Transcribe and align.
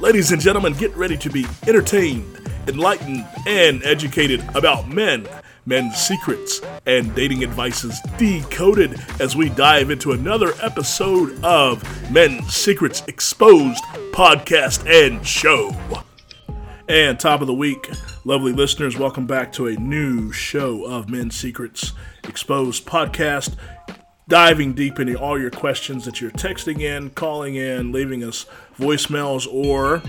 Ladies 0.00 0.32
and 0.32 0.40
gentlemen, 0.40 0.72
get 0.72 0.96
ready 0.96 1.18
to 1.18 1.28
be 1.28 1.44
entertained, 1.66 2.24
enlightened, 2.66 3.28
and 3.46 3.84
educated 3.84 4.42
about 4.54 4.88
men, 4.88 5.28
men's 5.66 5.94
secrets, 5.94 6.62
and 6.86 7.14
dating 7.14 7.42
advices 7.42 8.00
decoded 8.16 8.98
as 9.20 9.36
we 9.36 9.50
dive 9.50 9.90
into 9.90 10.12
another 10.12 10.54
episode 10.62 11.38
of 11.44 11.84
Men's 12.10 12.54
Secrets 12.54 13.02
Exposed 13.08 13.84
podcast 14.12 14.88
and 14.88 15.24
show. 15.26 15.70
And 16.88 17.20
top 17.20 17.42
of 17.42 17.46
the 17.46 17.52
week, 17.52 17.90
lovely 18.24 18.52
listeners, 18.52 18.96
welcome 18.96 19.26
back 19.26 19.52
to 19.52 19.66
a 19.66 19.76
new 19.76 20.32
show 20.32 20.86
of 20.86 21.10
Men's 21.10 21.36
Secrets 21.36 21.92
Exposed 22.24 22.86
podcast 22.86 23.54
diving 24.30 24.72
deep 24.72 25.00
into 25.00 25.18
all 25.18 25.36
your 25.38 25.50
questions 25.50 26.04
that 26.04 26.20
you're 26.20 26.30
texting 26.30 26.82
in, 26.82 27.10
calling 27.10 27.56
in, 27.56 27.90
leaving 27.90 28.22
us 28.22 28.46
voicemails, 28.78 29.52
or 29.52 30.00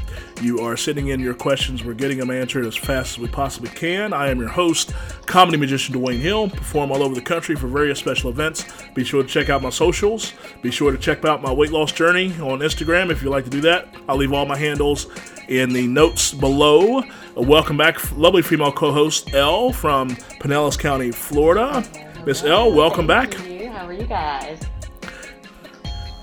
you 0.43 0.59
are 0.59 0.77
sending 0.77 1.07
in 1.07 1.19
your 1.19 1.33
questions. 1.33 1.83
We're 1.83 1.95
getting 1.95 2.19
them 2.19 2.29
answered 2.29 2.67
as 2.67 2.77
fast 2.77 3.13
as 3.13 3.17
we 3.17 3.27
possibly 3.27 3.71
can. 3.71 4.13
I 4.13 4.29
am 4.29 4.39
your 4.39 4.47
host, 4.47 4.93
comedy 5.25 5.57
magician 5.57 5.95
Dwayne 5.95 6.19
Hill. 6.19 6.49
Perform 6.49 6.91
all 6.91 7.01
over 7.01 7.15
the 7.15 7.21
country 7.21 7.55
for 7.55 7.65
various 7.65 7.97
special 7.97 8.29
events. 8.29 8.65
Be 8.93 9.03
sure 9.03 9.23
to 9.23 9.27
check 9.27 9.49
out 9.49 9.63
my 9.63 9.71
socials. 9.71 10.33
Be 10.61 10.69
sure 10.69 10.91
to 10.91 10.99
check 10.99 11.25
out 11.25 11.41
my 11.41 11.51
weight 11.51 11.71
loss 11.71 11.91
journey 11.91 12.27
on 12.41 12.59
Instagram 12.59 13.09
if 13.09 13.23
you'd 13.23 13.31
like 13.31 13.45
to 13.45 13.49
do 13.49 13.61
that. 13.61 13.87
I'll 14.07 14.17
leave 14.17 14.33
all 14.33 14.45
my 14.45 14.57
handles 14.57 15.07
in 15.47 15.73
the 15.73 15.87
notes 15.87 16.31
below. 16.31 17.03
Welcome 17.35 17.75
back, 17.75 18.15
lovely 18.15 18.43
female 18.43 18.71
co 18.71 18.91
host 18.91 19.33
Elle 19.33 19.73
from 19.73 20.11
Pinellas 20.39 20.77
County, 20.77 21.11
Florida. 21.11 21.83
Miss 22.23 22.43
Elle, 22.43 22.71
welcome 22.71 23.07
back. 23.07 23.50
Are 23.91 23.93
you 23.93 24.07
guys? 24.07 24.61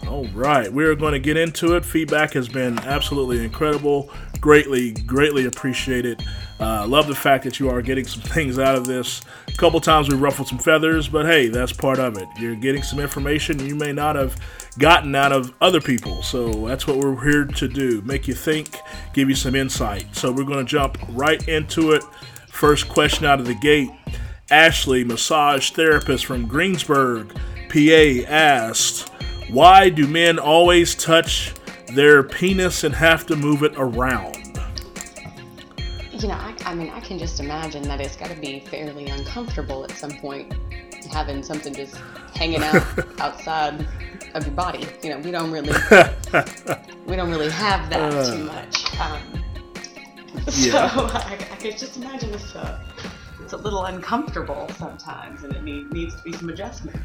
All 0.09 0.27
right, 0.29 0.73
we're 0.73 0.95
going 0.95 1.13
to 1.13 1.19
get 1.19 1.37
into 1.37 1.77
it. 1.77 1.85
Feedback 1.85 2.33
has 2.33 2.49
been 2.49 2.79
absolutely 2.79 3.45
incredible. 3.45 4.09
Greatly, 4.41 4.93
greatly 4.93 5.45
appreciated. 5.45 6.25
Uh, 6.59 6.87
love 6.87 7.09
the 7.09 7.15
fact 7.15 7.45
that 7.45 7.61
you 7.61 7.69
are 7.69 7.83
getting 7.83 8.07
some 8.07 8.23
things 8.33 8.59
out 8.59 8.75
of 8.75 8.87
this. 8.87 9.21
A 9.49 9.53
couple 9.53 9.83
times 9.83 10.09
we 10.09 10.17
ruffled 10.17 10.49
some 10.49 10.57
feathers, 10.57 11.09
but 11.09 11.27
hey, 11.27 11.49
that's 11.49 11.75
part 11.75 11.99
of 11.99 12.17
it. 12.17 12.27
You're 12.39 12.55
getting 12.55 12.83
some 12.83 13.01
information 13.01 13.59
you 13.59 13.75
may 13.75 13.93
not 13.93 14.17
have 14.17 14.41
gotten 14.79 15.15
out 15.15 15.33
of 15.33 15.53
other 15.61 15.83
people. 15.83 16.23
So 16.23 16.51
that's 16.67 16.87
what 16.87 16.97
we're 16.97 17.23
here 17.23 17.45
to 17.45 17.69
do 17.69 18.01
make 18.01 18.27
you 18.27 18.33
think, 18.33 18.79
give 19.13 19.29
you 19.29 19.35
some 19.35 19.55
insight. 19.55 20.17
So 20.17 20.33
we're 20.33 20.45
going 20.45 20.65
to 20.65 20.71
jump 20.71 20.97
right 21.11 21.47
into 21.47 21.93
it. 21.93 22.03
First 22.49 22.89
question 22.89 23.27
out 23.27 23.41
of 23.41 23.47
the 23.47 23.57
gate 23.57 23.91
Ashley, 24.51 25.05
massage 25.05 25.73
therapist 25.73 26.25
from 26.25 26.47
Greensburg, 26.47 27.39
PA, 27.69 28.31
asked, 28.31 29.11
Why 29.51 29.89
do 29.89 30.07
men 30.07 30.39
always 30.39 30.95
touch 30.95 31.55
their 31.93 32.23
penis 32.23 32.85
and 32.85 32.95
have 32.95 33.27
to 33.27 33.37
move 33.37 33.63
it 33.63 33.75
around? 33.77 34.37
You 36.13 36.29
know, 36.29 36.35
I, 36.35 36.55
I 36.65 36.75
mean, 36.75 36.91
I 36.91 37.01
can 37.01 37.19
just 37.19 37.39
imagine 37.39 37.83
that 37.83 38.01
it's 38.01 38.17
got 38.17 38.31
to 38.31 38.41
be 38.41 38.61
fairly 38.61 39.07
uncomfortable 39.07 39.85
at 39.85 39.93
some 39.93 40.11
point 40.13 40.53
having 41.13 41.43
something 41.43 41.75
just 41.75 41.97
hanging 42.35 42.63
out 42.63 42.85
outside 43.21 43.87
of 44.35 44.47
your 44.47 44.55
body. 44.55 44.87
You 45.03 45.11
know, 45.11 45.19
we 45.19 45.31
don't 45.31 45.51
really, 45.51 45.73
we 47.07 47.17
don't 47.17 47.31
really 47.31 47.51
have 47.51 47.89
that 47.91 48.13
uh, 48.13 48.35
too 48.35 48.45
much. 48.45 49.01
Um, 49.01 49.45
so. 50.49 50.79
I, 50.79 51.39
I 51.53 51.57
could 51.57 51.79
just 51.79 51.97
imagine 51.97 52.35
it's 52.35 52.55
a, 52.55 52.85
it's 53.41 53.53
a 53.53 53.57
little 53.57 53.85
uncomfortable 53.85 54.69
sometimes, 54.77 55.45
and 55.45 55.55
it 55.55 55.63
need, 55.63 55.93
needs 55.93 56.15
to 56.17 56.23
be 56.23 56.33
some 56.33 56.49
adjustment. 56.49 56.97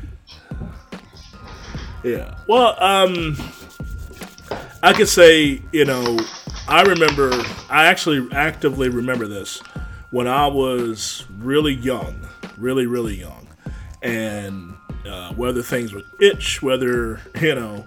Yeah. 2.03 2.35
Well, 2.47 2.75
um, 2.83 3.37
I 4.81 4.93
could 4.93 5.07
say, 5.07 5.61
you 5.71 5.85
know, 5.85 6.19
I 6.67 6.83
remember, 6.83 7.31
I 7.69 7.85
actually 7.85 8.27
actively 8.33 8.89
remember 8.89 9.27
this 9.27 9.59
when 10.11 10.27
I 10.27 10.47
was 10.47 11.25
really 11.37 11.73
young, 11.73 12.27
really, 12.57 12.85
really 12.85 13.15
young. 13.15 13.47
And 14.01 14.75
uh, 15.07 15.33
whether 15.33 15.63
things 15.63 15.93
would 15.93 16.05
itch, 16.19 16.61
whether, 16.61 17.21
you 17.39 17.55
know, 17.55 17.85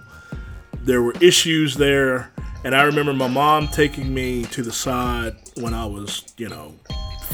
there 0.81 1.01
were 1.01 1.13
issues 1.21 1.75
there. 1.75 2.31
And 2.63 2.75
I 2.75 2.83
remember 2.83 3.13
my 3.13 3.27
mom 3.27 3.67
taking 3.67 4.13
me 4.13 4.45
to 4.45 4.63
the 4.63 4.71
side 4.71 5.35
when 5.57 5.73
I 5.73 5.85
was, 5.85 6.23
you 6.37 6.49
know, 6.49 6.73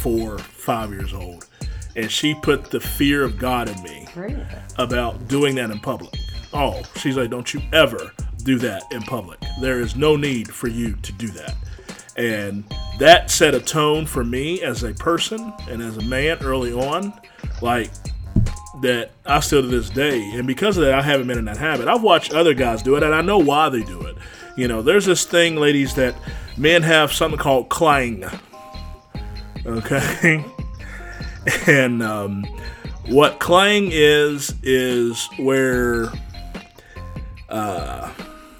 four, 0.03 0.37
five 0.37 0.91
years 0.91 1.13
old. 1.13 1.47
And 1.95 2.11
she 2.11 2.35
put 2.35 2.69
the 2.69 2.79
fear 2.79 3.23
of 3.23 3.37
God 3.37 3.69
in 3.69 3.81
me 3.83 4.07
about 4.77 5.27
doing 5.27 5.55
that 5.55 5.71
in 5.71 5.79
public. 5.79 6.13
Oh, 6.51 6.83
she's 6.97 7.15
like, 7.15 7.29
don't 7.29 7.53
you 7.53 7.61
ever 7.71 8.11
do 8.43 8.59
that 8.59 8.83
in 8.91 9.01
public. 9.03 9.39
There 9.61 9.79
is 9.79 9.95
no 9.95 10.15
need 10.15 10.49
for 10.49 10.67
you 10.67 10.95
to 10.97 11.11
do 11.13 11.27
that. 11.29 11.55
And 12.17 12.63
that 12.99 13.31
set 13.31 13.55
a 13.55 13.59
tone 13.59 14.05
for 14.05 14.23
me 14.23 14.61
as 14.61 14.83
a 14.83 14.93
person 14.93 15.53
and 15.69 15.81
as 15.81 15.97
a 15.97 16.01
man 16.03 16.37
early 16.41 16.73
on, 16.73 17.13
like 17.61 17.89
that 18.81 19.11
I 19.25 19.39
still 19.39 19.61
to 19.61 19.67
this 19.67 19.89
day. 19.89 20.21
And 20.33 20.45
because 20.45 20.77
of 20.77 20.83
that, 20.83 20.93
I 20.93 21.01
haven't 21.01 21.27
been 21.27 21.37
in 21.37 21.45
that 21.45 21.57
habit. 21.57 21.87
I've 21.87 22.03
watched 22.03 22.33
other 22.33 22.53
guys 22.53 22.83
do 22.83 22.95
it, 22.97 23.03
and 23.03 23.15
I 23.15 23.21
know 23.21 23.37
why 23.37 23.69
they 23.69 23.83
do 23.83 24.01
it. 24.01 24.17
You 24.57 24.67
know, 24.67 24.81
there's 24.81 25.05
this 25.05 25.25
thing, 25.25 25.55
ladies, 25.55 25.95
that 25.95 26.15
men 26.57 26.83
have 26.83 27.13
something 27.13 27.39
called 27.39 27.69
clang. 27.69 28.25
Okay? 29.65 30.45
and 31.67 32.01
um, 32.03 32.43
what 33.07 33.39
clang 33.39 33.89
is, 33.91 34.53
is 34.63 35.27
where. 35.37 36.09
Uh, 37.49 38.11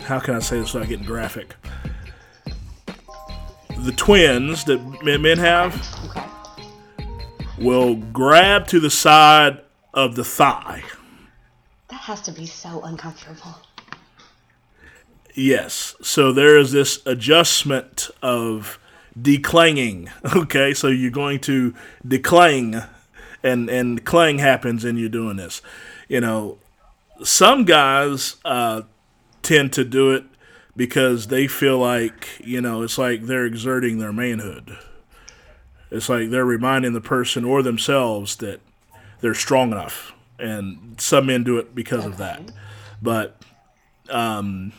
how 0.02 0.19
can 0.19 0.36
I 0.36 0.40
say 0.40 0.59
this 0.59 0.74
without 0.74 0.90
getting 0.90 1.06
graphic? 1.06 1.56
The 3.80 3.92
twins 3.94 4.66
that 4.66 4.80
men 5.03 5.38
have 5.38 5.75
will 7.58 7.96
grab 7.96 8.68
to 8.68 8.80
the 8.80 8.90
side 8.90 9.62
of 9.94 10.16
the 10.16 10.24
thigh. 10.24 10.84
That 11.90 12.02
has 12.02 12.22
to 12.22 12.31
be 12.31 12.46
so 12.46 12.81
uncomfortable. 12.81 13.59
Yes. 15.34 15.96
So 16.02 16.31
there 16.31 16.58
is 16.58 16.72
this 16.72 17.02
adjustment 17.06 18.09
of 18.22 18.80
declanging. 19.19 20.09
Okay, 20.35 20.74
so 20.74 20.88
you're 20.88 21.12
going 21.12 21.40
to 21.41 21.74
declang, 22.06 22.88
and 23.44 23.69
and 23.69 24.03
clang 24.03 24.40
happens, 24.40 24.84
and 24.84 25.00
you're 25.00 25.09
doing 25.09 25.38
this. 25.38 25.62
You 26.07 26.22
know, 26.22 26.57
some 27.24 27.66
guys 27.66 28.38
uh, 28.46 28.84
tend 29.41 29.74
to 29.74 29.84
do 29.84 30.12
it 30.12 30.24
because 30.75 31.28
they 31.28 31.47
feel 31.47 31.78
like 31.78 32.29
you 32.44 32.62
know 32.62 32.81
it's 32.81 32.97
like 32.97 33.24
they're 33.24 33.46
exerting 33.46 34.00
their 34.00 34.13
manhood. 34.13 34.78
It's 35.91 36.09
like 36.09 36.31
they're 36.31 36.45
reminding 36.45 36.94
the 36.94 37.01
person 37.01 37.45
or 37.45 37.62
themselves 37.62 38.38
that 38.38 38.62
they're 39.22 39.35
strong 39.35 39.72
enough, 39.72 40.13
and 40.40 41.00
some 41.00 41.28
men 41.28 41.44
do 41.44 41.57
it 41.57 41.75
because 41.75 42.06
of 42.06 42.18
that. 42.18 42.51
But 43.01 43.38
um, 44.09 44.74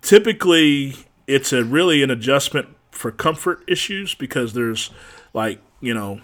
typically, 0.00 0.96
it's 1.26 1.52
a 1.52 1.64
really 1.64 2.02
an 2.02 2.10
adjustment 2.10 2.68
for 3.02 3.10
comfort 3.10 3.64
issues 3.66 4.14
because 4.14 4.52
there's 4.54 4.90
like 5.34 5.60
you 5.80 5.92
know 5.92 6.20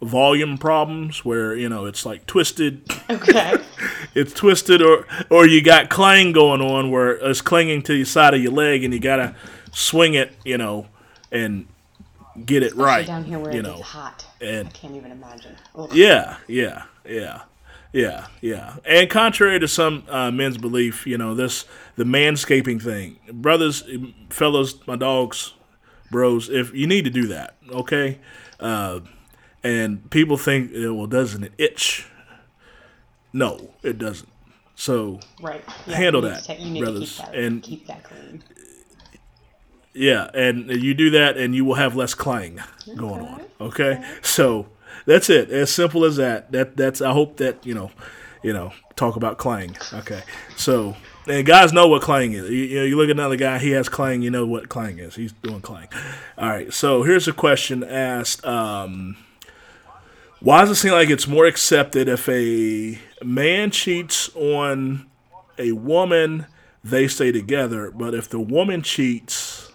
volume 0.00 0.56
problems 0.56 1.24
where 1.24 1.54
you 1.54 1.68
know 1.68 1.84
it's 1.84 2.04
like 2.06 2.26
twisted. 2.26 2.90
Okay. 3.10 3.54
it's 4.14 4.32
twisted, 4.32 4.80
or 4.80 5.06
or 5.30 5.46
you 5.46 5.62
got 5.62 5.90
clang 5.90 6.32
going 6.32 6.62
on 6.62 6.90
where 6.90 7.12
it's 7.12 7.42
clinging 7.42 7.82
to 7.82 7.92
the 7.92 8.04
side 8.04 8.32
of 8.32 8.42
your 8.42 8.52
leg, 8.52 8.82
and 8.82 8.94
you 8.94 8.98
gotta 8.98 9.36
swing 9.72 10.14
it, 10.14 10.32
you 10.42 10.56
know, 10.56 10.86
and 11.30 11.66
get 12.46 12.62
it 12.62 12.72
Especially 12.72 12.84
right. 12.84 13.06
Down 13.06 13.24
here 13.24 13.38
where 13.38 13.52
you 13.52 13.60
it 13.60 13.62
know. 13.62 13.76
hot. 13.82 14.26
And 14.40 14.68
I 14.68 14.70
can't 14.70 14.96
even 14.96 15.12
imagine. 15.12 15.54
Ugh. 15.76 15.94
Yeah, 15.94 16.38
yeah, 16.48 16.84
yeah. 17.06 17.42
Yeah, 17.92 18.28
yeah. 18.40 18.76
And 18.86 19.10
contrary 19.10 19.60
to 19.60 19.68
some 19.68 20.04
uh, 20.08 20.30
men's 20.30 20.56
belief, 20.56 21.06
you 21.06 21.18
know, 21.18 21.34
this 21.34 21.66
the 21.96 22.04
manscaping 22.04 22.80
thing. 22.80 23.18
Brothers, 23.30 23.84
fellas, 24.30 24.86
my 24.86 24.96
dogs, 24.96 25.52
bros, 26.12 26.48
if 26.48 26.72
you 26.72 26.86
need 26.86 27.02
to 27.04 27.10
do 27.10 27.26
that, 27.26 27.56
okay? 27.70 28.20
Uh, 28.60 29.00
and 29.64 30.08
people 30.10 30.36
think, 30.36 30.70
well, 30.72 31.08
doesn't 31.08 31.42
it 31.42 31.52
itch? 31.58 32.06
No, 33.32 33.70
it 33.82 33.98
doesn't. 33.98 34.28
So 34.76 35.20
right. 35.40 35.62
Yeah, 35.86 35.96
handle 35.96 36.22
that, 36.22 36.44
to, 36.44 36.78
brothers, 36.78 37.18
that, 37.18 37.34
and 37.34 37.62
keep 37.62 37.86
that 37.86 38.04
clean. 38.04 38.42
Yeah, 39.94 40.30
and 40.34 40.70
you 40.70 40.94
do 40.94 41.10
that, 41.10 41.36
and 41.36 41.54
you 41.54 41.64
will 41.64 41.74
have 41.74 41.94
less 41.94 42.14
clang 42.14 42.60
okay. 42.88 42.96
going 42.96 43.20
on. 43.20 43.42
Okay, 43.60 44.02
so 44.22 44.66
that's 45.06 45.28
it. 45.28 45.50
As 45.50 45.70
simple 45.70 46.04
as 46.04 46.16
that. 46.16 46.50
That 46.52 46.76
that's. 46.76 47.02
I 47.02 47.12
hope 47.12 47.36
that 47.36 47.64
you 47.66 47.74
know, 47.74 47.90
you 48.42 48.52
know, 48.52 48.72
talk 48.96 49.16
about 49.16 49.38
clang. 49.38 49.76
Okay, 49.92 50.22
so 50.56 50.96
and 51.26 51.46
guys 51.46 51.72
know 51.72 51.88
what 51.88 52.02
clang 52.02 52.32
is. 52.32 52.48
You, 52.48 52.56
you, 52.56 52.78
know, 52.78 52.84
you 52.84 52.96
look 52.96 53.06
at 53.08 53.16
another 53.16 53.36
guy, 53.36 53.58
he 53.58 53.70
has 53.70 53.88
clang. 53.88 54.22
You 54.22 54.30
know 54.30 54.46
what 54.46 54.68
clang 54.68 54.98
is. 54.98 55.14
He's 55.14 55.32
doing 55.32 55.60
clang. 55.60 55.88
All 56.36 56.48
right. 56.48 56.72
So 56.72 57.02
here's 57.02 57.28
a 57.28 57.32
question 57.32 57.84
asked. 57.84 58.44
Um, 58.44 59.16
why 60.40 60.60
does 60.60 60.70
it 60.70 60.74
seem 60.76 60.92
like 60.92 61.08
it's 61.08 61.28
more 61.28 61.46
accepted 61.46 62.08
if 62.08 62.28
a 62.28 62.98
man 63.22 63.70
cheats 63.70 64.28
on 64.34 65.06
a 65.56 65.72
woman, 65.72 66.46
they 66.82 67.06
stay 67.06 67.30
together, 67.30 67.92
but 67.92 68.12
if 68.12 68.28
the 68.28 68.40
woman 68.40 68.82
cheats, 68.82 69.70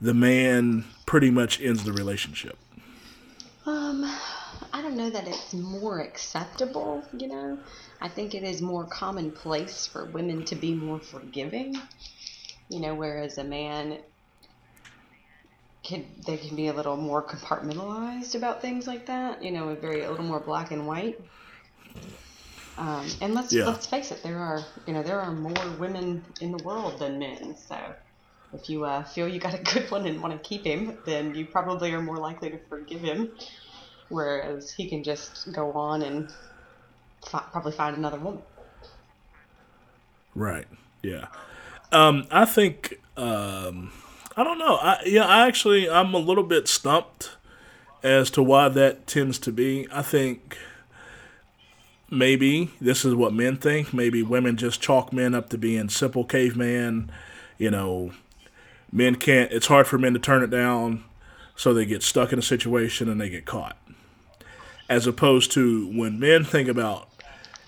the 0.00 0.14
man 0.14 0.84
pretty 1.06 1.30
much 1.30 1.60
ends 1.60 1.84
the 1.84 1.92
relationship? 1.92 2.58
Um, 3.66 4.10
don't 4.88 4.96
know 4.96 5.10
that 5.10 5.28
it's 5.28 5.52
more 5.52 6.00
acceptable, 6.00 7.04
you 7.12 7.28
know. 7.28 7.58
I 8.00 8.08
think 8.08 8.34
it 8.34 8.42
is 8.42 8.62
more 8.62 8.86
commonplace 8.86 9.86
for 9.86 10.10
women 10.10 10.44
to 10.46 10.56
be 10.56 10.74
more 10.74 11.00
forgiving, 11.00 11.74
you 12.70 12.80
know, 12.80 12.94
whereas 12.94 13.36
a 13.36 13.44
man 13.44 13.98
can 15.84 16.06
they 16.26 16.38
can 16.38 16.56
be 16.56 16.68
a 16.68 16.72
little 16.72 16.96
more 16.96 17.26
compartmentalized 17.26 18.34
about 18.34 18.62
things 18.62 18.86
like 18.86 19.06
that, 19.06 19.42
you 19.42 19.52
know, 19.52 19.68
a 19.68 19.76
very 19.76 20.04
a 20.04 20.10
little 20.10 20.24
more 20.26 20.40
black 20.40 20.70
and 20.70 20.86
white. 20.86 21.16
Um, 22.78 23.06
and 23.20 23.34
let's 23.34 23.52
Yeah. 23.52 23.66
let's 23.66 23.86
face 23.86 24.10
it, 24.10 24.22
there 24.22 24.38
are 24.38 24.64
you 24.86 24.94
know 24.94 25.02
there 25.02 25.20
are 25.20 25.32
more 25.32 25.76
women 25.78 26.24
in 26.40 26.52
the 26.52 26.64
world 26.64 27.00
than 27.00 27.18
men. 27.18 27.56
So 27.56 27.76
if 28.54 28.70
you 28.70 28.84
uh, 28.86 29.04
feel 29.04 29.28
you 29.28 29.38
got 29.38 29.54
a 29.54 29.62
good 29.62 29.90
one 29.90 30.06
and 30.06 30.22
want 30.22 30.32
to 30.32 30.48
keep 30.48 30.64
him, 30.64 30.98
then 31.04 31.34
you 31.34 31.46
probably 31.46 31.92
are 31.92 32.00
more 32.00 32.16
likely 32.16 32.50
to 32.50 32.58
forgive 32.68 33.02
him. 33.02 33.32
Whereas 34.08 34.72
he 34.72 34.88
can 34.88 35.02
just 35.02 35.52
go 35.52 35.72
on 35.72 36.02
and 36.02 36.32
probably 37.22 37.72
find 37.72 37.96
another 37.96 38.18
woman. 38.18 38.42
Right. 40.34 40.66
Yeah. 41.02 41.26
Um, 41.92 42.26
I 42.30 42.44
think 42.44 43.00
um, 43.16 43.92
I 44.36 44.44
don't 44.44 44.58
know. 44.58 44.76
I 44.76 45.02
yeah, 45.04 45.26
I 45.26 45.46
actually 45.46 45.90
I'm 45.90 46.14
a 46.14 46.18
little 46.18 46.44
bit 46.44 46.68
stumped 46.68 47.36
as 48.02 48.30
to 48.30 48.42
why 48.42 48.68
that 48.68 49.06
tends 49.06 49.38
to 49.40 49.52
be. 49.52 49.88
I 49.90 50.02
think 50.02 50.56
maybe 52.10 52.70
this 52.80 53.04
is 53.04 53.14
what 53.14 53.32
men 53.32 53.56
think. 53.56 53.92
Maybe 53.92 54.22
women 54.22 54.56
just 54.56 54.80
chalk 54.80 55.12
men 55.12 55.34
up 55.34 55.48
to 55.50 55.58
being 55.58 55.88
simple 55.88 56.24
caveman. 56.24 57.10
You 57.58 57.70
know, 57.70 58.12
men 58.92 59.16
can't. 59.16 59.50
It's 59.50 59.66
hard 59.66 59.86
for 59.86 59.98
men 59.98 60.12
to 60.12 60.20
turn 60.20 60.42
it 60.42 60.50
down, 60.50 61.04
so 61.56 61.74
they 61.74 61.86
get 61.86 62.02
stuck 62.02 62.32
in 62.32 62.38
a 62.38 62.42
situation 62.42 63.08
and 63.08 63.20
they 63.20 63.28
get 63.30 63.44
caught. 63.44 63.76
As 64.88 65.06
opposed 65.06 65.52
to 65.52 65.86
when 65.88 66.18
men 66.18 66.44
think 66.44 66.68
about 66.68 67.08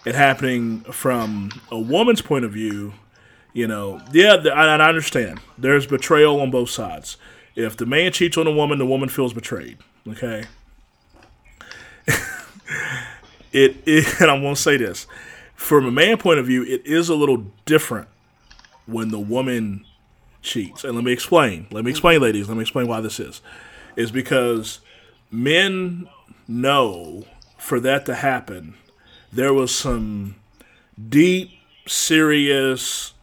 it 0.07 0.15
happening 0.15 0.81
from 0.85 1.51
a 1.71 1.79
woman's 1.79 2.23
point 2.23 2.45
of 2.45 2.53
view, 2.53 2.95
you 3.53 3.67
know, 3.67 4.01
yeah, 4.13 4.37
I, 4.55 4.77
I 4.77 4.89
understand. 4.89 5.41
There's 5.59 5.87
betrayal 5.87 6.41
on 6.41 6.51
both 6.51 6.71
sides. 6.71 7.17
If 7.55 7.77
the 7.77 7.87
man 7.87 8.13
cheats 8.13 8.39
on 8.39 8.47
a 8.47 8.53
woman, 8.53 8.79
the 8.79 8.87
woman 8.87 9.09
feels 9.09 9.33
betrayed. 9.33 9.79
Okay. 10.09 10.45
it, 13.53 13.77
it 13.87 14.21
and 14.21 14.31
I'm 14.31 14.43
gonna 14.43 14.57
say 14.57 14.77
this, 14.77 15.07
from 15.55 15.87
a 15.87 15.91
man 15.91 16.17
point 16.17 16.39
of 16.39 16.47
view, 16.47 16.63
it 16.65 16.87
is 16.87 17.09
a 17.09 17.15
little 17.15 17.47
different 17.67 18.09
when 18.87 19.11
the 19.11 19.21
woman 19.21 19.85
cheats. 20.43 20.85
And 20.85 20.95
let 20.95 21.05
me 21.05 21.13
explain. 21.13 21.67
Let 21.71 21.85
me 21.85 21.91
explain, 21.91 22.21
ladies. 22.21 22.49
Let 22.49 22.57
me 22.57 22.63
explain 22.63 22.89
why 22.89 23.01
this 23.01 23.21
is. 23.21 23.43
Is 23.97 24.11
because 24.11 24.81
men 25.31 26.09
know 26.51 27.25
for 27.57 27.81
that 27.81 28.07
to 28.07 28.15
happen, 28.15 28.75
there 29.33 29.55
was 29.55 29.75
some 29.75 30.37
deep, 31.09 31.51
serious 31.87 33.15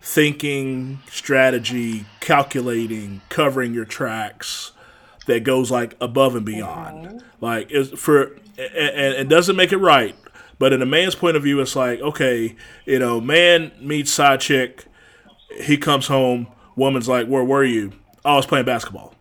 thinking, 0.00 1.00
strategy, 1.10 2.06
calculating, 2.20 3.20
covering 3.28 3.74
your 3.74 3.84
tracks 3.84 4.72
that 5.26 5.44
goes 5.44 5.70
like 5.70 5.96
above 6.00 6.34
and 6.34 6.46
beyond. 6.46 7.06
Uh-huh. 7.06 7.18
Like 7.40 7.70
is 7.70 7.90
for 7.90 8.36
and, 8.58 8.68
and 8.76 9.14
it 9.14 9.28
doesn't 9.28 9.56
make 9.56 9.72
it 9.72 9.78
right, 9.78 10.16
but 10.58 10.72
in 10.72 10.82
a 10.82 10.86
man's 10.86 11.14
point 11.14 11.36
of 11.36 11.42
view, 11.42 11.60
it's 11.60 11.76
like 11.76 12.00
okay, 12.00 12.56
you 12.86 12.98
know, 12.98 13.20
man 13.20 13.72
meets 13.80 14.10
side 14.10 14.40
chick, 14.40 14.86
he 15.60 15.76
comes 15.76 16.06
home, 16.06 16.46
woman's 16.76 17.08
like, 17.08 17.26
where 17.26 17.44
were 17.44 17.64
you? 17.64 17.92
Oh, 18.24 18.32
I 18.32 18.36
was 18.36 18.46
playing 18.46 18.66
basketball. 18.66 19.14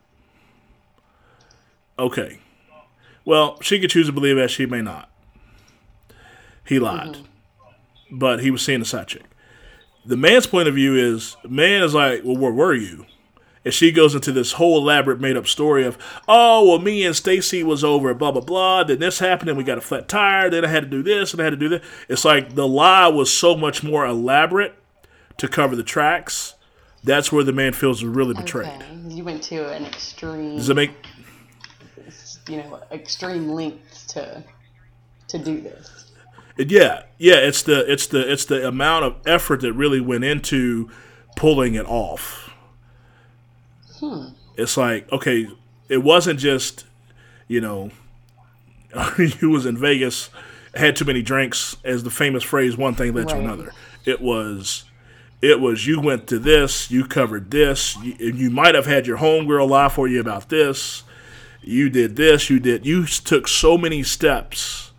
Okay. 1.97 2.39
Well, 3.25 3.61
she 3.61 3.79
could 3.79 3.89
choose 3.89 4.07
to 4.07 4.13
believe 4.13 4.37
that 4.37 4.51
she 4.51 4.65
may 4.65 4.81
not. 4.81 5.09
He 6.65 6.79
lied. 6.79 7.15
Mm-hmm. 7.15 8.17
But 8.17 8.41
he 8.41 8.51
was 8.51 8.61
seeing 8.63 8.79
the 8.79 8.85
side 8.85 9.07
chick. 9.07 9.23
The 10.05 10.17
man's 10.17 10.47
point 10.47 10.67
of 10.67 10.75
view 10.75 10.95
is 10.95 11.35
man 11.47 11.83
is 11.83 11.93
like, 11.93 12.21
well, 12.23 12.37
where 12.37 12.51
were 12.51 12.73
you? 12.73 13.05
And 13.65 13.73
she 13.73 13.91
goes 13.91 14.15
into 14.15 14.31
this 14.31 14.53
whole 14.53 14.77
elaborate 14.77 15.19
made 15.19 15.35
up 15.35 15.45
story 15.45 15.85
of, 15.85 15.97
oh, 16.27 16.67
well, 16.67 16.79
me 16.79 17.05
and 17.05 17.15
Stacy 17.15 17.61
was 17.61 17.83
over, 17.83 18.13
blah, 18.13 18.31
blah, 18.31 18.41
blah. 18.41 18.83
Then 18.85 18.99
this 18.99 19.19
happened, 19.19 19.49
and 19.49 19.57
we 19.57 19.65
got 19.65 19.77
a 19.77 19.81
flat 19.81 20.07
tire. 20.07 20.49
Then 20.49 20.63
I 20.63 20.69
had 20.69 20.83
to 20.83 20.89
do 20.89 21.03
this, 21.03 21.33
and 21.33 21.41
I 21.41 21.43
had 21.43 21.51
to 21.51 21.57
do 21.57 21.69
that. 21.69 21.83
It's 22.07 22.23
like 22.23 22.55
the 22.55 22.67
lie 22.67 23.09
was 23.09 23.31
so 23.31 23.57
much 23.57 23.83
more 23.83 24.05
elaborate 24.05 24.75
to 25.37 25.47
cover 25.47 25.75
the 25.75 25.83
tracks. 25.83 26.55
That's 27.03 27.31
where 27.31 27.43
the 27.43 27.53
man 27.53 27.73
feels 27.73 28.03
really 28.03 28.33
betrayed. 28.33 28.69
Okay. 28.69 28.85
You 29.09 29.23
went 29.23 29.43
to 29.43 29.69
an 29.71 29.85
extreme, 29.85 30.55
Does 30.55 30.69
it 30.69 30.75
make 30.75 30.91
you 32.49 32.57
know, 32.57 32.79
extreme 32.91 33.49
lengths 33.49 34.05
to 34.07 34.43
to 35.27 35.37
do 35.37 35.61
this. 35.61 36.11
Yeah, 36.57 37.03
yeah, 37.17 37.35
it's 37.35 37.63
the 37.63 37.89
it's 37.89 38.07
the 38.07 38.31
it's 38.31 38.45
the 38.45 38.67
amount 38.67 39.05
of 39.05 39.15
effort 39.25 39.61
that 39.61 39.73
really 39.73 40.01
went 40.01 40.23
into 40.23 40.89
pulling 41.35 41.75
it 41.75 41.85
off. 41.85 42.51
Hmm. 43.99 44.29
It's 44.57 44.75
like 44.75 45.09
okay, 45.11 45.47
it 45.87 46.03
wasn't 46.03 46.39
just 46.39 46.85
you 47.47 47.61
know 47.61 47.91
you 49.17 49.49
was 49.49 49.65
in 49.65 49.77
Vegas, 49.77 50.29
had 50.73 50.95
too 50.95 51.05
many 51.05 51.21
drinks, 51.21 51.77
as 51.83 52.03
the 52.03 52.09
famous 52.09 52.43
phrase, 52.43 52.75
one 52.75 52.95
thing 52.95 53.13
led 53.13 53.29
to 53.29 53.37
another. 53.37 53.71
It 54.05 54.21
was 54.21 54.85
it 55.41 55.61
was 55.61 55.87
you 55.87 56.01
went 56.01 56.27
to 56.27 56.39
this, 56.39 56.91
you 56.91 57.05
covered 57.05 57.51
this, 57.51 57.95
you, 58.03 58.15
you 58.19 58.49
might 58.49 58.75
have 58.75 58.85
had 58.85 59.07
your 59.07 59.17
homegirl 59.17 59.69
lie 59.69 59.89
for 59.89 60.07
you 60.07 60.19
about 60.19 60.49
this. 60.49 61.03
You 61.61 61.89
did 61.89 62.15
this, 62.15 62.49
you 62.49 62.59
did 62.59 62.85
you 62.85 63.05
took 63.05 63.47
so 63.47 63.77
many 63.77 64.03
steps 64.03 64.91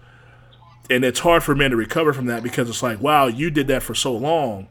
and 0.91 1.05
it's 1.05 1.21
hard 1.21 1.43
for 1.43 1.55
men 1.55 1.71
to 1.71 1.77
recover 1.77 2.13
from 2.13 2.27
that 2.27 2.43
because 2.43 2.69
it's 2.69 2.83
like, 2.83 3.01
wow, 3.01 3.27
you 3.29 3.51
did 3.51 3.69
that 3.69 3.83
for 3.83 3.95
so 3.95 4.13
long. 4.15 4.69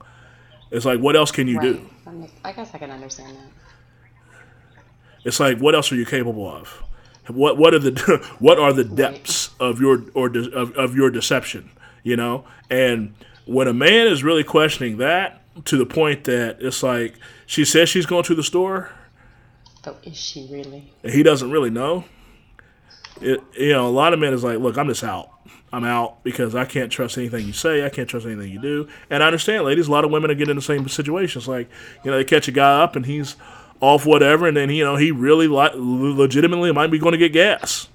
It's 0.70 0.86
like, 0.86 1.00
what 1.00 1.16
else 1.16 1.32
can 1.32 1.48
you 1.48 1.60
do? 1.62 1.74
Right. 1.74 1.90
I'm- 2.08 2.28
I 2.44 2.52
guess 2.52 2.74
I 2.74 2.78
can 2.78 2.92
understand 2.92 3.38
that. 3.38 4.40
It's 5.24 5.40
like, 5.40 5.60
what 5.60 5.76
else 5.76 5.92
are 5.92 5.96
you 5.96 6.06
capable 6.06 6.48
of? 6.48 6.84
What 7.28 7.58
what 7.58 7.74
are 7.74 7.80
the 7.80 8.28
what 8.40 8.58
are 8.60 8.74
the 8.74 8.84
depths 8.84 9.52
of 9.60 9.80
your 9.80 10.04
or 10.14 10.30
de, 10.30 10.52
of, 10.52 10.72
of 10.74 10.96
your 10.96 11.12
deception? 11.12 11.70
You 12.04 12.16
know, 12.16 12.46
and 12.70 13.14
when 13.46 13.68
a 13.68 13.74
man 13.74 14.08
is 14.08 14.24
really 14.24 14.44
questioning 14.44 14.98
that 14.98 15.42
to 15.66 15.78
the 15.78 15.86
point 15.86 16.24
that 16.24 16.58
it's 16.62 16.82
like 16.82 17.16
she 17.46 17.66
says 17.66 17.90
she's 17.90 18.06
going 18.06 18.24
to 18.24 18.34
the 18.36 18.44
store 18.44 18.92
But 19.90 20.08
is 20.08 20.18
she 20.18 20.48
really? 20.52 20.92
he 21.04 21.24
doesn't 21.24 21.50
really 21.50 21.72
know. 21.72 22.06
It 23.22 23.42
you 23.58 23.74
know 23.74 23.88
a 23.88 23.90
lot 23.90 24.14
of 24.14 24.20
men 24.20 24.34
is 24.34 24.44
like, 24.44 24.60
look, 24.60 24.78
I'm 24.78 24.88
just 24.88 25.04
out. 25.04 25.32
I'm 25.72 25.84
out 25.84 26.24
because 26.24 26.56
I 26.56 26.66
can't 26.66 26.92
trust 26.92 27.18
anything 27.18 27.46
you 27.46 27.54
say. 27.54 27.86
I 27.86 27.90
can't 27.90 28.10
trust 28.10 28.26
anything 28.26 28.52
you 28.52 28.62
do. 28.62 28.88
And 29.10 29.24
I 29.24 29.28
understand, 29.28 29.66
ladies. 29.66 29.88
A 29.88 29.92
lot 29.92 30.04
of 30.04 30.12
women 30.12 30.32
are 30.32 30.36
getting 30.36 30.52
in 30.52 30.56
the 30.56 30.62
same 30.62 30.88
situations. 30.88 31.48
Like 31.48 31.70
you 32.04 32.12
know, 32.12 32.18
they 32.18 32.24
catch 32.24 32.48
a 32.48 32.52
guy 32.52 32.82
up 32.82 32.96
and 32.96 33.06
he's 33.06 33.36
off 33.82 34.06
whatever, 34.06 34.48
and 34.48 34.56
then 34.56 34.70
you 34.70 34.84
know 34.84 34.96
he 34.96 35.12
really 35.12 35.48
li- 35.48 35.72
legitimately 35.76 36.72
might 36.72 36.92
be 36.92 37.00
going 37.00 37.14
to 37.14 37.18
get 37.18 37.34
gas. 37.34 37.88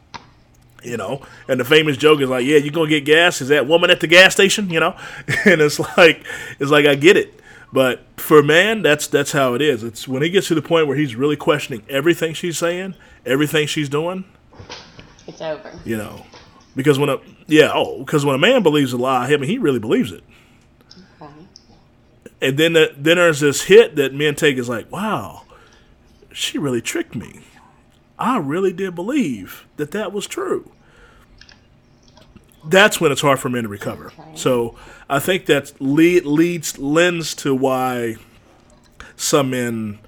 You 0.82 0.98
know, 0.98 1.22
and 1.48 1.58
the 1.58 1.64
famous 1.64 1.96
joke 1.96 2.20
is 2.20 2.28
like, 2.28 2.44
"Yeah, 2.44 2.58
you're 2.58 2.72
gonna 2.72 2.90
get 2.90 3.06
gas? 3.06 3.40
Is 3.40 3.48
that 3.48 3.66
woman 3.66 3.90
at 3.90 4.00
the 4.00 4.06
gas 4.06 4.34
station?" 4.34 4.68
You 4.68 4.80
know, 4.80 4.96
and 5.46 5.60
it's 5.60 5.78
like, 5.96 6.24
it's 6.58 6.70
like 6.70 6.84
I 6.84 6.94
get 6.94 7.16
it, 7.16 7.40
but 7.74 8.04
for 8.16 8.38
a 8.38 8.42
man, 8.44 8.82
that's 8.82 9.08
that's 9.08 9.32
how 9.32 9.54
it 9.54 9.60
is. 9.60 9.82
It's 9.82 10.06
when 10.06 10.22
he 10.22 10.30
gets 10.30 10.46
to 10.46 10.54
the 10.54 10.62
point 10.62 10.86
where 10.86 10.96
he's 10.96 11.16
really 11.16 11.34
questioning 11.34 11.82
everything 11.88 12.32
she's 12.32 12.56
saying, 12.56 12.94
everything 13.26 13.66
she's 13.66 13.88
doing. 13.88 14.24
It's 15.26 15.42
over. 15.42 15.72
You 15.84 15.96
know, 15.96 16.24
because 16.76 17.00
when 17.00 17.08
a 17.08 17.18
yeah 17.48 17.72
oh 17.74 17.98
because 17.98 18.24
when 18.24 18.36
a 18.36 18.38
man 18.38 18.62
believes 18.62 18.92
a 18.92 18.96
lie, 18.96 19.26
I 19.26 19.36
mean 19.36 19.50
he 19.50 19.58
really 19.58 19.80
believes 19.80 20.12
it. 20.12 20.22
Okay. 21.20 21.32
And 22.40 22.56
then 22.56 22.74
the, 22.74 22.94
then 22.96 23.16
there's 23.16 23.40
this 23.40 23.62
hit 23.62 23.96
that 23.96 24.14
men 24.14 24.36
take 24.36 24.56
is 24.56 24.68
like, 24.68 24.92
wow, 24.92 25.42
she 26.32 26.58
really 26.58 26.80
tricked 26.80 27.16
me. 27.16 27.40
I 28.20 28.38
really 28.38 28.72
did 28.72 28.94
believe 28.94 29.66
that 29.78 29.90
that 29.90 30.12
was 30.12 30.28
true. 30.28 30.70
That's 32.66 33.00
when 33.00 33.12
it's 33.12 33.20
hard 33.20 33.38
for 33.38 33.48
men 33.48 33.64
to 33.64 33.68
recover. 33.68 34.06
Okay. 34.06 34.30
So 34.34 34.76
I 35.08 35.18
think 35.18 35.46
that 35.46 35.72
lead, 35.80 36.24
leads 36.24 36.78
lends 36.78 37.34
to 37.36 37.54
why 37.54 38.16
some 39.16 39.50
men. 39.50 39.98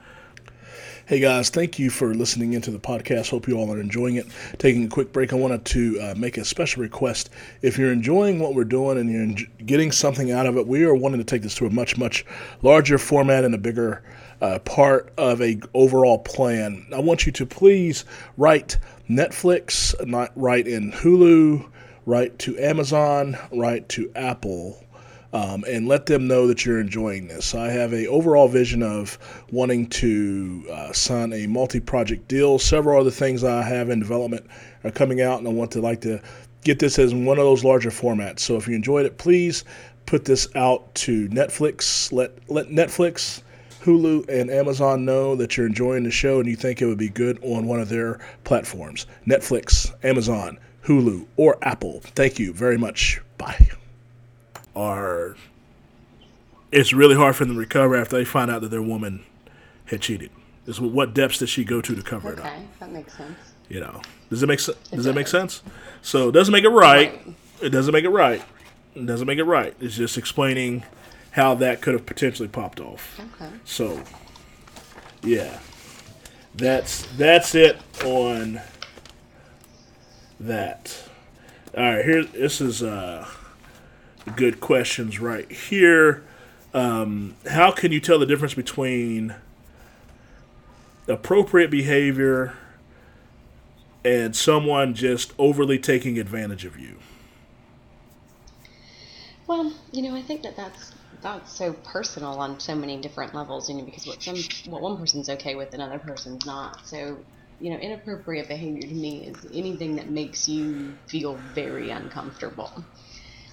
Hey 1.07 1.21
guys, 1.21 1.51
thank 1.51 1.79
you 1.79 1.89
for 1.89 2.15
listening 2.15 2.55
into 2.55 2.73
the 2.73 2.81
podcast. 2.81 3.31
Hope 3.31 3.47
you 3.47 3.57
all 3.57 3.73
are 3.73 3.81
enjoying 3.81 4.17
it. 4.17 4.27
Taking 4.59 4.87
a 4.87 4.89
quick 4.89 5.13
break, 5.13 5.33
I 5.33 5.37
wanted 5.37 5.65
to 5.67 6.01
uh, 6.01 6.15
make 6.17 6.37
a 6.37 6.45
special 6.45 6.83
request. 6.83 7.31
If 7.63 7.79
you're 7.79 7.93
enjoying 7.93 8.41
what 8.41 8.55
we're 8.55 8.65
doing 8.65 8.99
and 8.99 9.09
you're 9.09 9.23
en- 9.23 9.67
getting 9.67 9.93
something 9.93 10.33
out 10.33 10.47
of 10.47 10.57
it, 10.57 10.67
we 10.67 10.83
are 10.83 10.97
wanting 10.97 11.19
to 11.19 11.25
take 11.25 11.43
this 11.43 11.55
to 11.57 11.67
a 11.67 11.71
much, 11.71 11.97
much 11.97 12.27
larger 12.63 12.99
format 12.99 13.45
and 13.45 13.55
a 13.55 13.59
bigger 13.59 14.03
uh, 14.41 14.59
part 14.61 15.13
of 15.17 15.41
a 15.41 15.61
overall 15.75 16.19
plan. 16.19 16.85
I 16.93 16.99
want 16.99 17.25
you 17.25 17.31
to 17.33 17.47
please 17.47 18.05
write 18.37 18.77
Netflix, 19.09 19.95
not 20.05 20.33
write 20.35 20.67
in 20.67 20.91
Hulu, 20.91 21.71
write 22.07 22.39
to 22.39 22.59
Amazon, 22.59 23.37
write 23.53 23.89
to 23.91 24.11
Apple 24.15 24.83
um, 25.33 25.65
and 25.69 25.87
let 25.87 26.07
them 26.07 26.27
know 26.27 26.47
that 26.47 26.65
you're 26.65 26.81
enjoying 26.81 27.27
this. 27.27 27.55
I 27.55 27.69
have 27.69 27.93
a 27.93 28.07
overall 28.07 28.49
vision 28.49 28.83
of 28.83 29.19
wanting 29.51 29.89
to 29.89 30.65
uh, 30.73 30.93
sign 30.93 31.33
a 31.33 31.47
multi-project 31.47 32.27
deal. 32.29 32.59
Several 32.59 32.99
other 32.99 33.11
things 33.11 33.45
I 33.45 33.63
have 33.63 33.91
in 33.91 33.99
development 33.99 34.47
are 34.85 34.91
coming 34.91 35.21
out, 35.21 35.39
and 35.39 35.49
I 35.49 35.53
want 35.53 35.71
to 35.73 35.81
like 35.81 36.01
to 36.03 36.23
get 36.65 36.79
this 36.79 36.99
as 36.99 37.13
one 37.15 37.39
of 37.39 37.45
those 37.45 37.65
larger 37.65 37.91
formats. 37.91 38.41
So 38.41 38.57
if 38.57 38.67
you 38.67 38.75
enjoyed 38.75 39.05
it, 39.05 39.19
please 39.19 39.65
put 40.07 40.25
this 40.25 40.49
out 40.55 40.95
to 40.95 41.29
Netflix. 41.29 42.13
Let 42.13 42.33
let 42.49 42.69
Netflix. 42.69 43.43
Hulu 43.83 44.29
and 44.29 44.51
Amazon 44.51 45.05
know 45.05 45.37
that 45.37 45.57
you're 45.57 45.67
enjoying 45.67 46.03
the 46.03 46.11
show 46.11 46.41
and 46.41 46.49
you 46.49 46.57
think 46.57 46.83
it 46.83 46.87
would 46.87 46.99
be 46.99 47.09
good 47.09 47.39
on 47.43 47.69
one 47.69 47.79
of 47.79 47.89
their 47.89 48.19
platforms 48.43 49.07
Netflix, 49.29 49.95
Amazon, 50.03 50.59
Hulu, 50.87 51.27
or 51.37 51.59
Apple. 51.63 52.01
Thank 52.01 52.39
you 52.39 52.53
very 52.53 52.79
much. 52.79 53.21
Bye 53.39 53.69
are 54.77 55.35
it's 56.71 56.93
really 56.93 57.17
hard 57.17 57.35
for 57.35 57.45
them 57.47 57.55
to 57.55 57.61
recover 57.61 57.97
after 57.97 58.17
they 58.19 58.25
find 58.25 58.51
out 58.51 58.61
that 58.61 58.71
their 58.71 58.83
woman 58.83 59.25
had 59.87 60.03
cheated. 60.03 60.31
Is 60.67 60.81
what 60.81 61.15
depths 61.15 61.39
does 61.39 61.49
she 61.49 61.65
go 61.65 61.81
to 61.81 61.95
to 61.95 62.03
cover 62.03 62.29
okay, 62.29 62.41
it 62.41 62.45
up? 62.45 62.53
Okay, 62.53 62.63
that 62.81 62.93
makes 62.93 63.17
sense. 63.17 63.39
You 63.69 63.81
know, 63.81 64.03
does 64.31 64.43
it 64.43 64.47
make 64.47 64.61
sense? 64.61 64.77
Does 64.91 65.05
that 65.05 65.15
make 65.15 65.29
sense? 65.29 65.63
So 66.03 66.29
it 66.29 66.33
doesn't 66.33 66.53
make 66.53 66.65
it 66.65 66.69
right. 66.69 67.13
right. 67.13 67.35
It 67.63 67.71
doesn't 67.71 67.93
make 67.93 68.05
it 68.05 68.11
right. 68.11 68.43
It 68.95 69.07
doesn't 69.07 69.27
make 69.27 69.39
it 69.39 69.45
right. 69.45 69.75
It's 69.81 69.97
just 69.97 70.19
explaining 70.19 70.85
how 71.31 71.55
that 71.55 71.81
could 71.81 71.95
have 71.95 72.05
potentially 72.05 72.49
popped 72.49 72.81
off. 72.81 73.21
Okay. 73.41 73.51
So, 73.65 74.03
yeah, 75.23 75.61
that's 76.55 77.07
that's 77.17 77.55
it 77.55 77.79
on 78.05 78.61
that. 80.41 81.09
All 81.77 81.83
right, 81.83 82.05
here. 82.05 82.25
This 82.25 82.61
is 82.61 82.83
uh, 82.83 83.29
good 84.35 84.61
questions 84.61 85.21
right 85.21 85.51
here. 85.51 86.25
Um, 86.75 87.37
how 87.49 87.71
can 87.71 87.93
you 87.93 88.01
tell 88.01 88.19
the 88.19 88.27
difference 88.27 88.55
between 88.55 89.35
appropriate 91.09 91.71
behavior 91.71 92.55
and 94.05 94.37
someone 94.37 94.95
just 94.95 95.33
overly 95.39 95.79
taking 95.79 96.19
advantage 96.19 96.65
of 96.65 96.79
you? 96.79 96.97
Well, 99.47 99.73
you 99.93 100.03
know, 100.03 100.17
I 100.17 100.23
think 100.23 100.43
that 100.43 100.57
that's 100.57 100.93
that's 101.23 101.53
so 101.53 101.73
personal 101.73 102.39
on 102.39 102.61
so 102.61 102.75
many 102.75 103.01
different 103.01 103.35
levels. 103.35 103.69
You 103.69 103.77
know, 103.77 103.85
because 103.85 104.07
what 104.07 104.23
some 104.23 104.37
what 104.71 104.83
one 104.83 104.97
person's 104.97 105.29
okay 105.29 105.55
with, 105.55 105.73
another 105.75 105.99
person's 105.99 106.47
not. 106.47 106.87
So, 106.87 107.19
you 107.61 107.71
know, 107.71 107.77
inappropriate 107.77 108.49
behavior 108.49 108.83
to 108.83 108.95
me 108.95 109.27
is 109.27 109.47
anything 109.55 109.97
that 109.97 110.11
makes 110.11 110.49
you 110.49 110.95
feel 111.07 111.35
very 111.55 111.91
uncomfortable 111.91 112.85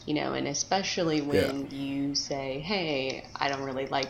you 0.06 0.14
know, 0.14 0.34
and 0.34 0.48
especially 0.48 1.22
when 1.22 1.68
yeah. 1.70 1.78
you 1.78 2.16
say, 2.16 2.60
hey, 2.60 3.26
I 3.36 3.48
don't 3.48 3.64
really 3.64 3.88
like 3.88 4.10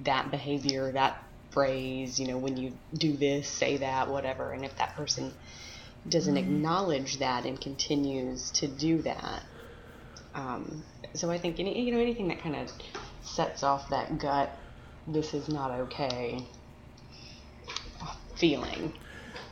that 0.00 0.30
behavior, 0.30 0.92
that 0.92 1.22
phrase, 1.50 2.18
you 2.18 2.28
know, 2.28 2.38
when 2.38 2.56
you 2.56 2.72
do 2.94 3.16
this, 3.16 3.48
say 3.48 3.78
that, 3.78 4.08
whatever. 4.08 4.52
And 4.52 4.64
if 4.64 4.76
that 4.78 4.96
person 4.96 5.32
doesn't 6.08 6.34
mm-hmm. 6.34 6.54
acknowledge 6.54 7.18
that 7.18 7.44
and 7.44 7.60
continues 7.60 8.50
to 8.52 8.66
do 8.66 9.02
that, 9.02 9.42
um, 10.34 10.82
so 11.12 11.30
I 11.30 11.38
think 11.38 11.58
any, 11.58 11.82
you 11.82 11.92
know 11.92 12.00
anything 12.00 12.28
that 12.28 12.40
kind 12.40 12.56
of 12.56 12.70
sets 13.22 13.62
off 13.62 13.90
that 13.90 14.18
gut, 14.18 14.56
this 15.06 15.34
is 15.34 15.48
not 15.48 15.72
okay 15.72 16.46
feeling 18.36 18.92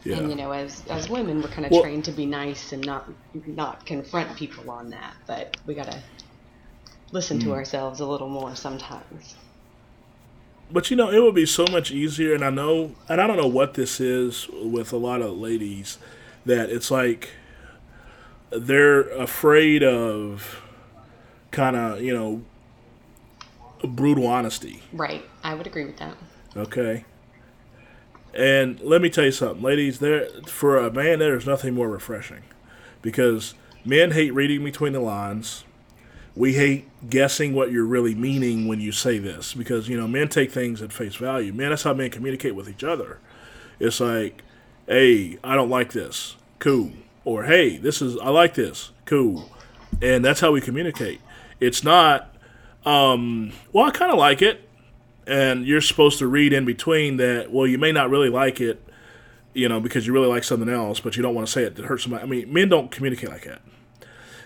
yeah. 0.05 0.17
And 0.17 0.31
you 0.31 0.37
know, 0.37 0.53
as 0.53 0.85
as 0.89 1.09
women, 1.09 1.43
we're 1.43 1.49
kind 1.49 1.67
of 1.67 1.73
well, 1.73 1.83
trained 1.83 2.05
to 2.07 2.13
be 2.13 2.27
nice 2.27 2.73
and 2.73 2.85
not 2.85 3.09
not 3.47 3.85
confront 3.87 4.37
people 4.37 4.71
on 4.71 4.91
that, 4.91 5.15
but 5.27 5.57
we 5.67 5.75
gotta 5.75 6.01
listen 7.13 7.39
mm. 7.39 7.45
to 7.45 7.53
ourselves 7.53 8.01
a 8.01 8.07
little 8.07 8.29
more 8.29 8.55
sometimes. 8.55 9.35
But 10.71 10.91
you 10.91 10.97
know, 10.97 11.11
it 11.11 11.23
would 11.23 11.35
be 11.35 11.47
so 11.47 11.67
much 11.67 11.91
easier, 11.91 12.35
and 12.35 12.45
I 12.45 12.51
know, 12.51 12.95
and 13.09 13.21
I 13.21 13.27
don't 13.27 13.39
know 13.39 13.47
what 13.47 13.75
this 13.75 14.01
is 14.01 14.49
with 14.49 14.93
a 14.93 14.99
lot 14.99 15.23
of 15.23 15.37
ladies, 15.39 15.99
that 16.45 16.69
it's 16.71 16.91
like 16.91 17.31
they're 18.51 19.09
afraid 19.11 19.83
of 19.83 20.63
kind 21.51 21.77
of 21.77 22.03
you 22.03 22.15
know 22.15 22.43
brutal 23.83 24.27
honesty. 24.27 24.83
Right. 24.93 25.25
I 25.43 25.55
would 25.55 25.67
agree 25.67 25.85
with 25.85 25.97
that. 25.99 26.17
Okay. 26.57 27.05
And 28.35 28.81
let 28.81 29.01
me 29.01 29.11
tell 29.11 29.25
you 29.25 29.33
something, 29.33 29.63
ladies. 29.63 29.99
There 29.99 30.29
for 30.47 30.79
a 30.79 30.91
man, 30.93 31.19
there 31.19 31.37
is 31.37 31.47
nothing 31.47 31.75
more 31.75 31.89
refreshing, 31.89 32.43
because 33.03 33.55
men 33.85 34.13
hate 34.13 34.33
reading 34.35 34.63
between 34.65 34.93
the 34.93 35.01
lines. 35.01 35.65
We 36.37 36.55
hate 36.55 36.87
guessing 37.11 37.53
what 37.53 37.73
you're 37.73 37.85
really 37.85 38.15
meaning 38.15 38.69
when 38.69 38.81
you 38.81 38.93
say 38.93 39.19
this, 39.19 39.55
because 39.55 39.89
you 39.89 39.97
know 39.97 40.07
men 40.07 40.29
take 40.29 40.53
things 40.53 40.81
at 40.83 40.93
face 40.93 41.17
value. 41.17 41.53
Man, 41.53 41.71
that's 41.71 41.83
how 41.83 41.95
men 41.95 42.11
communicate 42.11 42.55
with 42.55 42.69
each 42.69 42.85
other. 42.85 43.19
It's 43.81 43.99
like, 43.99 44.43
hey, 44.87 45.39
I 45.43 45.57
don't 45.57 45.71
like 45.71 45.93
this. 45.93 46.37
Cool. 46.59 46.93
Or 47.25 47.45
hey, 47.45 47.77
this 47.77 48.01
is 48.01 48.17
I 48.19 48.29
like 48.29 48.55
this. 48.55 48.91
Cool. 49.05 49.51
And 50.01 50.25
that's 50.25 50.41
how 50.41 50.53
we 50.53 50.61
communicate. 50.61 51.21
It's 51.59 51.83
not, 51.83 52.33
um, 52.85 53.53
well, 53.73 53.87
I 53.87 53.91
kind 53.91 54.13
of 54.13 54.19
like 54.19 54.43
it 54.43 54.68
and 55.29 55.67
you're 55.67 55.81
supposed 55.81 56.19
to 56.19 56.27
read 56.27 56.53
in 56.53 56.65
between 56.65 57.19
that. 57.19 57.53
Well, 57.53 57.67
you 57.67 57.79
may 57.79 57.93
not 57.93 58.11
really 58.11 58.31
like 58.31 58.61
it, 58.61 58.83
you 59.55 59.69
know, 59.69 59.79
because 59.79 60.07
you 60.07 60.13
really 60.13 60.29
like 60.29 60.45
something 60.45 60.69
else, 60.69 61.01
but 61.01 61.17
you 61.17 61.23
don't 61.23 61.35
want 61.35 61.47
to 61.47 61.53
say 61.53 61.65
it 61.65 61.77
to 61.77 61.83
hurt 61.83 62.01
somebody. 62.01 62.23
I 62.23 62.27
mean, 62.27 62.53
men 62.53 62.69
don't 62.69 62.91
communicate 62.91 63.31
like 63.31 63.45
that. 63.45 63.61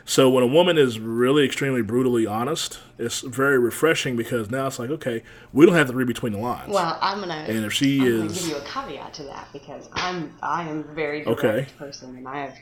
So 0.04 0.28
when 0.28 0.42
a 0.42 0.48
woman 0.48 0.78
is 0.78 0.98
really 0.98 1.44
extremely 1.44 1.82
brutally 1.82 2.26
honest, 2.26 2.80
it's 2.98 3.20
very 3.20 3.58
refreshing 3.58 4.16
because 4.16 4.50
now 4.50 4.66
it's 4.66 4.78
like, 4.78 4.90
okay, 4.90 5.22
we 5.52 5.64
don't 5.64 5.76
have 5.76 5.86
to 5.88 5.92
read 5.92 6.08
between 6.08 6.32
the 6.32 6.40
lines. 6.40 6.72
Well, 6.72 6.98
I'm 7.00 7.20
gonna 7.20 7.34
and 7.34 7.64
if 7.64 7.72
she 7.72 8.00
I'm 8.00 8.26
is, 8.26 8.40
give 8.40 8.50
you 8.50 8.56
a 8.56 8.64
caveat 8.64 9.14
to 9.14 9.22
that 9.24 9.48
because 9.52 9.88
I'm 9.92 10.34
I 10.42 10.68
am 10.68 10.80
a 10.80 10.94
very 10.94 11.22
direct 11.22 11.44
okay. 11.44 11.66
person 11.78 12.16
and 12.16 12.26
I 12.26 12.40
have 12.40 12.58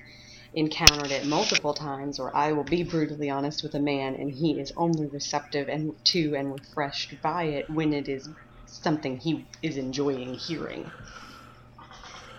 encountered 0.55 1.11
it 1.11 1.27
multiple 1.27 1.75
times 1.75 2.19
where 2.19 2.35
I 2.35 2.53
will 2.53 2.65
be 2.65 2.83
brutally 2.83 3.31
honest 3.31 3.63
with 3.63 3.75
a 3.75 3.81
man 3.81 4.15
and 4.15 4.31
he 4.31 4.59
is 4.59 4.73
only 4.77 5.07
receptive 5.07 5.69
and 5.69 5.95
to 6.07 6.35
and 6.35 6.53
refreshed 6.53 7.15
by 7.23 7.45
it 7.45 7.71
when 7.71 7.93
it 7.93 8.09
is 8.09 8.29
something 8.67 9.19
he 9.19 9.47
is 9.63 9.77
enjoying 9.77 10.35
hearing. 10.35 10.91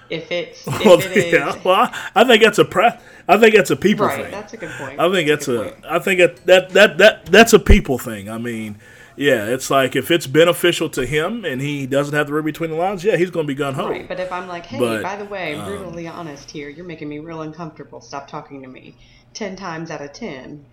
If 0.10 0.30
it's 0.30 0.68
if 0.68 0.86
well, 0.86 1.00
it 1.00 1.34
yeah, 1.34 1.56
is, 1.56 1.64
well, 1.64 1.90
I 2.14 2.26
think 2.26 2.44
that's 2.44 2.60
a 2.60 2.66
pre- 2.66 2.92
I 3.30 3.38
think 3.38 3.56
that's 3.56 3.72
a 3.72 3.78
people 3.78 4.08
right, 4.08 4.24
thing. 4.24 4.32
That's 4.32 4.54
a 4.54 4.58
good 4.58 4.72
point. 4.72 5.00
I 5.00 5.10
think 5.10 5.30
that's, 5.30 5.46
that's 5.46 5.84
a, 5.84 5.88
a 5.88 5.96
I 5.96 6.00
think 6.00 6.20
it, 6.20 6.46
that 6.48 6.70
that 6.72 6.98
that 6.98 7.26
that's 7.28 7.54
a 7.54 7.60
people 7.60 7.98
thing. 7.98 8.30
I 8.30 8.38
mean, 8.38 8.78
yeah, 9.16 9.46
it's 9.46 9.70
like 9.70 9.96
if 9.96 10.10
it's 10.10 10.28
beneficial 10.28 10.90
to 10.90 11.06
him 11.06 11.46
and 11.46 11.62
he 11.62 11.86
doesn't 11.86 12.14
have 12.14 12.28
to 12.28 12.34
read 12.34 12.46
between 12.46 12.70
the 12.70 12.76
lines, 12.76 13.04
yeah, 13.04 13.18
he's 13.18 13.30
going 13.30 13.46
to 13.46 13.48
be 13.48 13.56
gun 13.56 13.74
ho. 13.74 13.90
Right, 13.90 14.08
but 14.08 14.20
if 14.20 14.32
I'm 14.32 14.48
like, 14.48 14.66
hey, 14.66 14.80
but, 14.80 15.04
by 15.04 15.16
the 15.16 15.26
way, 15.26 15.58
I'm 15.58 15.66
brutally 15.66 16.08
um, 16.08 16.20
honest 16.20 16.50
here, 16.50 16.70
you're 16.70 16.86
making 16.86 17.10
me 17.10 17.20
real 17.20 17.42
uncomfortable. 17.42 18.02
Stop 18.02 18.28
talking 18.28 18.62
to 18.62 18.68
me. 18.68 18.96
Ten 19.34 19.56
times 19.56 19.92
out 19.92 20.02
of 20.02 20.14
ten, 20.14 20.66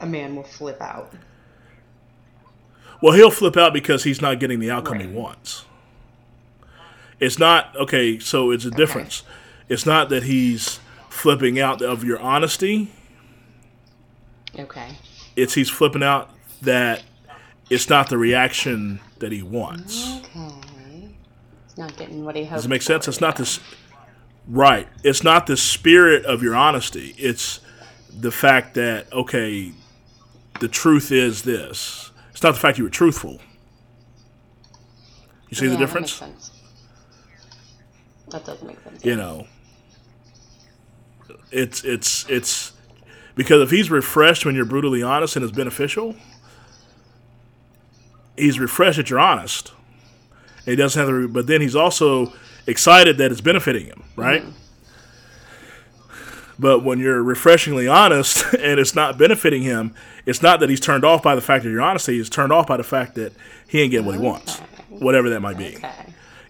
a 0.00 0.06
man 0.06 0.36
will 0.36 0.42
flip 0.42 0.80
out. 0.80 1.12
Well, 3.02 3.14
he'll 3.14 3.30
flip 3.30 3.56
out 3.56 3.72
because 3.72 4.04
he's 4.04 4.22
not 4.22 4.40
getting 4.40 4.58
the 4.58 4.70
outcome 4.70 4.98
right. 4.98 5.06
he 5.06 5.12
wants. 5.12 5.66
It's 7.20 7.38
not 7.38 7.74
okay. 7.76 8.18
So 8.18 8.50
it's 8.50 8.64
a 8.64 8.70
difference. 8.70 9.22
It's 9.68 9.86
not 9.86 10.08
that 10.10 10.22
he's 10.22 10.80
flipping 11.08 11.58
out 11.58 11.82
of 11.82 12.04
your 12.04 12.18
honesty. 12.18 12.92
Okay. 14.58 14.96
It's 15.34 15.54
he's 15.54 15.68
flipping 15.68 16.02
out 16.02 16.30
that 16.62 17.02
it's 17.68 17.88
not 17.88 18.08
the 18.08 18.18
reaction 18.18 19.00
that 19.18 19.32
he 19.32 19.42
wants. 19.42 20.20
Okay. 20.36 21.16
He's 21.64 21.78
not 21.78 21.96
getting 21.96 22.24
what 22.24 22.36
he 22.36 22.44
hopes. 22.44 22.62
Does 22.62 22.66
it 22.66 22.68
make 22.68 22.82
sense? 22.82 23.08
It's 23.08 23.20
not 23.20 23.36
this. 23.36 23.60
Right. 24.46 24.88
It's 25.02 25.24
not 25.24 25.46
the 25.46 25.56
spirit 25.56 26.24
of 26.24 26.42
your 26.42 26.54
honesty. 26.54 27.14
It's 27.18 27.60
the 28.18 28.30
fact 28.30 28.74
that 28.74 29.12
okay, 29.12 29.72
the 30.60 30.68
truth 30.68 31.10
is 31.12 31.42
this. 31.42 32.10
It's 32.30 32.42
not 32.42 32.52
the 32.52 32.60
fact 32.60 32.78
you 32.78 32.84
were 32.84 32.90
truthful. 32.90 33.40
You 35.48 35.56
see 35.56 35.66
yeah, 35.66 35.72
the 35.72 35.78
difference? 35.78 36.18
That, 36.18 36.30
that 38.30 38.44
does 38.44 38.62
make 38.62 38.80
sense. 38.82 39.04
You 39.04 39.16
know, 39.16 39.46
it's 41.50 41.84
it's 41.84 42.28
it's 42.28 42.72
because 43.34 43.62
if 43.62 43.70
he's 43.70 43.90
refreshed 43.90 44.44
when 44.44 44.54
you're 44.54 44.64
brutally 44.64 45.02
honest 45.02 45.36
and 45.36 45.44
it's 45.44 45.56
beneficial, 45.56 46.14
he's 48.36 48.58
refreshed 48.58 48.96
that 48.96 49.10
you're 49.10 49.18
honest. 49.18 49.72
He 50.64 50.76
doesn't 50.76 50.98
have 50.98 51.08
to, 51.08 51.28
but 51.28 51.46
then 51.46 51.60
he's 51.60 51.76
also 51.76 52.32
excited 52.66 53.18
that 53.18 53.30
it's 53.30 53.40
benefiting 53.40 53.86
him, 53.86 54.02
right? 54.16 54.42
Mm-hmm. 54.42 54.50
But 56.58 56.82
when 56.82 56.98
you're 56.98 57.22
refreshingly 57.22 57.86
honest 57.86 58.44
and 58.58 58.80
it's 58.80 58.94
not 58.94 59.18
benefiting 59.18 59.62
him, 59.62 59.94
it's 60.24 60.42
not 60.42 60.60
that 60.60 60.70
he's 60.70 60.80
turned 60.80 61.04
off 61.04 61.22
by 61.22 61.34
the 61.34 61.40
fact 61.40 61.64
that 61.64 61.70
you're 61.70 61.82
honest. 61.82 62.06
He's 62.06 62.30
turned 62.30 62.52
off 62.52 62.66
by 62.66 62.76
the 62.76 62.84
fact 62.84 63.14
that 63.14 63.32
he 63.68 63.80
ain't 63.80 63.90
getting 63.90 64.06
what 64.06 64.16
he 64.16 64.20
wants, 64.20 64.58
whatever 64.88 65.30
that 65.30 65.40
might 65.40 65.58
be. 65.58 65.76
Okay. 65.76 65.92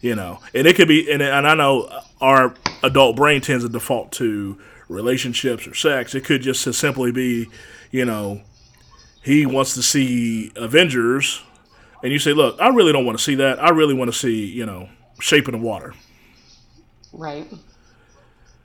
You 0.01 0.15
know, 0.15 0.41
and 0.55 0.67
it 0.67 0.77
could 0.77 0.89
be, 0.89 1.11
and, 1.11 1.23
and 1.23 1.47
I 1.47 1.55
know 1.55 1.91
our 2.21 2.55
adult 2.83 3.17
brain 3.17 3.41
tends 3.41 3.65
to 3.65 3.69
default 3.69 4.13
to 4.13 4.59
relationships 4.89 5.67
or 5.67 5.75
sex. 5.75 6.15
It 6.15 6.25
could 6.25 6.43
just 6.43 6.63
simply 6.75 7.11
be, 7.11 7.49
you 7.91 8.05
know, 8.05 8.43
he 9.23 9.45
wants 9.47 9.75
to 9.75 9.83
see 9.83 10.53
Avengers, 10.55 11.43
and 12.07 12.13
you 12.13 12.21
say, 12.21 12.33
"Look, 12.33 12.57
I 12.61 12.69
really 12.69 12.93
don't 12.93 13.05
want 13.05 13.19
to 13.19 13.25
see 13.25 13.35
that. 13.35 13.61
I 13.61 13.71
really 13.71 13.93
want 13.93 14.13
to 14.13 14.17
see, 14.17 14.45
you 14.45 14.65
know, 14.65 14.89
Shape 15.19 15.49
in 15.49 15.53
the 15.53 15.59
Water." 15.59 15.93
Right. 17.13 17.53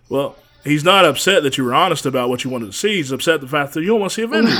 Well, 0.09 0.35
he's 0.63 0.83
not 0.83 1.05
upset 1.05 1.41
that 1.41 1.57
you 1.57 1.63
were 1.63 1.73
honest 1.73 2.05
about 2.05 2.29
what 2.29 2.43
you 2.43 2.51
wanted 2.51 2.67
to 2.67 2.73
see. 2.73 2.97
He's 2.97 3.11
upset 3.11 3.41
the 3.41 3.47
fact 3.47 3.73
that 3.73 3.81
you 3.81 3.87
don't 3.87 3.99
want 3.99 4.11
to 4.11 4.15
see 4.15 4.21
Avengers. 4.21 4.53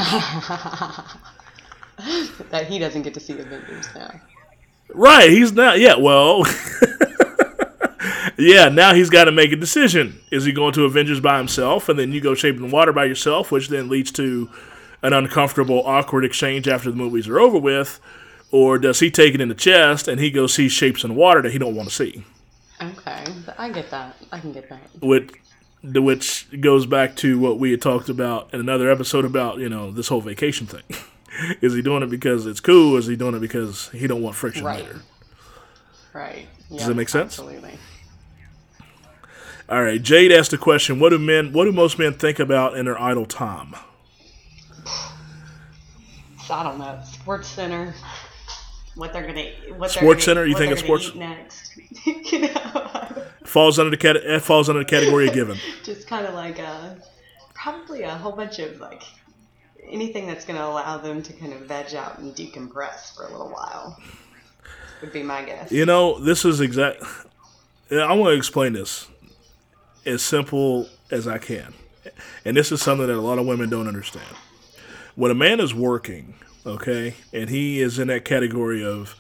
that 2.50 2.66
he 2.68 2.80
doesn't 2.80 3.04
get 3.04 3.14
to 3.14 3.20
see 3.20 3.38
Avengers 3.38 3.88
now. 3.94 4.20
Right, 4.96 5.30
he's 5.30 5.52
not. 5.52 5.80
Yeah, 5.80 5.98
well, 5.98 6.44
yeah. 8.40 8.70
Now 8.70 8.96
he's 8.96 9.12
got 9.12 9.26
to 9.26 9.32
make 9.32 9.52
a 9.52 9.58
decision. 9.58 10.20
Is 10.32 10.46
he 10.46 10.54
going 10.54 10.74
to 10.74 10.86
Avengers 10.86 11.20
by 11.20 11.38
himself, 11.38 11.88
and 11.88 12.00
then 12.00 12.14
you 12.14 12.20
go 12.20 12.34
Shape 12.34 12.56
in 12.56 12.64
the 12.64 12.74
Water 12.74 12.94
by 12.94 13.06
yourself, 13.06 13.52
which 13.52 13.68
then 13.68 13.90
leads 13.90 14.12
to 14.14 14.50
an 15.04 15.14
uncomfortable, 15.14 15.84
awkward 15.86 16.26
exchange 16.26 16.68
after 16.68 16.90
the 16.90 16.98
movies 16.98 17.28
are 17.28 17.40
over 17.40 17.60
with, 17.60 18.00
or 18.52 18.78
does 18.78 19.00
he 19.00 19.10
take 19.10 19.34
it 19.34 19.42
in 19.42 19.50
the 19.50 19.56
chest 19.56 20.08
and 20.08 20.20
he 20.20 20.30
goes 20.32 20.54
see 20.54 20.70
shapes 20.70 21.04
in 21.04 21.16
water 21.16 21.42
that 21.42 21.52
he 21.52 21.58
don't 21.58 21.76
want 21.76 21.90
to 21.90 21.96
see? 21.96 22.24
Okay, 22.82 23.24
I 23.58 23.70
get 23.70 23.90
that. 23.92 24.16
I 24.32 24.40
can 24.40 24.54
get 24.54 24.68
that. 24.70 24.82
Which, 25.02 25.32
which 25.84 26.48
goes 26.62 26.86
back 26.86 27.16
to 27.18 27.40
what 27.40 27.60
we 27.60 27.72
had 27.72 27.82
talked 27.82 28.10
about 28.10 28.54
in 28.54 28.60
another 28.60 28.90
episode 28.92 29.26
about 29.26 29.60
you 29.60 29.70
know 29.70 29.92
this 29.92 30.08
whole 30.08 30.22
vacation 30.22 30.68
thing. 30.68 30.84
is 31.62 31.74
he 31.74 31.82
doing 31.82 32.04
it 32.04 32.10
because 32.10 32.46
it's 32.46 32.60
cool? 32.60 32.96
Or 32.96 33.00
is 33.00 33.08
he 33.08 33.16
doing 33.16 33.36
it 33.36 33.40
because 33.40 33.90
he 33.90 34.08
don't 34.08 34.22
want 34.22 34.36
friction 34.36 34.66
Right. 34.66 34.84
later? 34.84 35.02
Right. 36.14 36.48
Does 36.70 36.88
that 36.88 36.96
make 36.96 37.10
sense? 37.10 37.40
Absolutely. 37.40 37.78
All 39.70 39.82
right, 39.82 40.02
Jade 40.02 40.32
asked 40.34 40.52
a 40.52 40.58
question: 40.58 41.00
What 41.00 41.10
do 41.12 41.18
men? 41.20 41.54
What 41.54 41.66
do 41.66 41.72
most 41.72 41.98
men 41.98 42.14
think 42.14 42.40
about 42.40 42.76
in 42.76 42.86
their 42.86 43.00
idle 43.00 43.26
time? 43.26 43.76
I 46.50 46.64
don't 46.64 46.80
know. 46.80 47.00
Sports 47.06 47.48
Center. 47.48 47.94
What 48.96 49.14
they're 49.14 49.26
gonna 49.26 49.52
what 49.78 49.80
they're 49.80 49.90
Sports 49.90 50.02
gonna- 50.02 50.22
Center? 50.22 50.46
You 50.46 50.56
think 50.58 50.72
it's 50.72 50.82
sports- 50.82 51.16
next? 51.16 51.78
you 52.06 52.40
know, 52.42 53.24
Falls 53.46 53.80
under 53.80 53.90
the 53.90 53.98
cat. 53.98 54.16
It 54.18 54.42
falls 54.42 54.70
under 54.70 54.80
the 54.80 54.90
category 54.90 55.28
of 55.28 55.34
given. 55.34 55.58
just 55.84 56.08
kind 56.08 56.26
of 56.26 56.34
like 56.34 56.60
a 56.60 56.98
probably 57.54 58.04
a 58.04 58.10
whole 58.12 58.32
bunch 58.34 58.60
of 58.60 58.80
like 58.80 59.04
anything 59.90 60.28
that's 60.28 60.46
gonna 60.46 60.64
allow 60.64 60.98
them 60.98 61.22
to 61.24 61.34
kind 61.34 61.54
of 61.54 61.62
veg 61.62 61.94
out 61.96 62.20
and 62.20 62.34
decompress 62.36 63.16
for 63.16 63.26
a 63.26 63.32
little 63.32 63.50
while 63.50 63.98
would 65.02 65.12
be 65.12 65.24
my 65.24 65.44
guess. 65.44 65.72
You 65.72 65.86
know, 65.86 66.20
this 66.20 66.46
is 66.46 66.62
exact. 66.62 67.02
I 67.92 68.14
want 68.14 68.32
to 68.34 68.38
explain 68.38 68.74
this 68.74 69.08
as 70.06 70.22
simple 70.22 70.88
as 71.10 71.28
I 71.28 71.38
can, 71.40 71.74
and 72.46 72.56
this 72.56 72.72
is 72.72 72.82
something 72.82 73.08
that 73.08 73.16
a 73.16 73.20
lot 73.22 73.38
of 73.40 73.46
women 73.46 73.70
don't 73.70 73.88
understand. 73.88 74.26
When 75.16 75.30
a 75.32 75.36
man 75.36 75.60
is 75.60 75.74
working, 75.74 76.36
okay, 76.66 77.16
and 77.34 77.50
he 77.50 77.82
is 77.82 78.00
in 78.00 78.08
that 78.08 78.26
category 78.26 78.84
of 78.84 79.16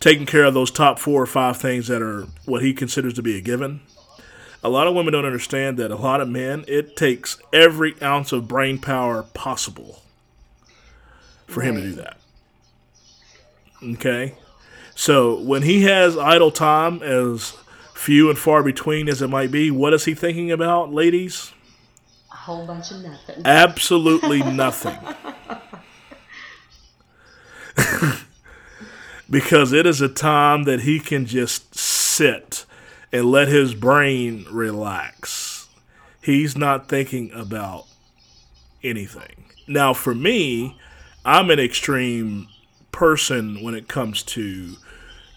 taking 0.00 0.26
care 0.26 0.44
of 0.44 0.54
those 0.54 0.70
top 0.70 0.98
four 0.98 1.22
or 1.22 1.26
five 1.26 1.56
things 1.56 1.88
that 1.88 2.02
are 2.02 2.26
what 2.44 2.62
he 2.62 2.74
considers 2.74 3.14
to 3.14 3.22
be 3.22 3.36
a 3.38 3.40
given. 3.40 3.80
A 4.62 4.68
lot 4.68 4.86
of 4.86 4.94
women 4.94 5.12
don't 5.12 5.26
understand 5.26 5.78
that 5.78 5.90
a 5.90 5.96
lot 5.96 6.20
of 6.20 6.28
men, 6.28 6.64
it 6.66 6.96
takes 6.96 7.38
every 7.52 7.94
ounce 8.02 8.32
of 8.32 8.48
brain 8.48 8.78
power 8.78 9.22
possible 9.22 10.02
for 11.46 11.60
him 11.60 11.76
to 11.76 11.82
do 11.82 11.92
that. 11.92 12.16
Okay? 13.82 14.34
So 14.94 15.40
when 15.40 15.62
he 15.62 15.82
has 15.82 16.16
idle 16.16 16.50
time, 16.50 17.02
as 17.02 17.56
few 17.94 18.30
and 18.30 18.38
far 18.38 18.62
between 18.62 19.08
as 19.08 19.20
it 19.20 19.28
might 19.28 19.50
be, 19.50 19.70
what 19.70 19.92
is 19.92 20.06
he 20.06 20.14
thinking 20.14 20.50
about, 20.50 20.92
ladies? 20.92 21.52
a 22.34 22.36
whole 22.36 22.66
bunch 22.66 22.90
of 22.90 23.02
nothing. 23.02 23.42
Absolutely 23.44 24.42
nothing. 24.42 24.98
because 29.30 29.72
it 29.72 29.86
is 29.86 30.00
a 30.00 30.08
time 30.08 30.64
that 30.64 30.80
he 30.80 31.00
can 31.00 31.26
just 31.26 31.74
sit 31.74 32.66
and 33.12 33.30
let 33.30 33.48
his 33.48 33.74
brain 33.74 34.46
relax. 34.50 35.68
He's 36.20 36.56
not 36.56 36.88
thinking 36.88 37.30
about 37.32 37.86
anything. 38.82 39.44
Now, 39.66 39.94
for 39.94 40.14
me, 40.14 40.78
I'm 41.24 41.50
an 41.50 41.58
extreme 41.58 42.48
person 42.92 43.62
when 43.62 43.74
it 43.74 43.88
comes 43.88 44.22
to 44.22 44.76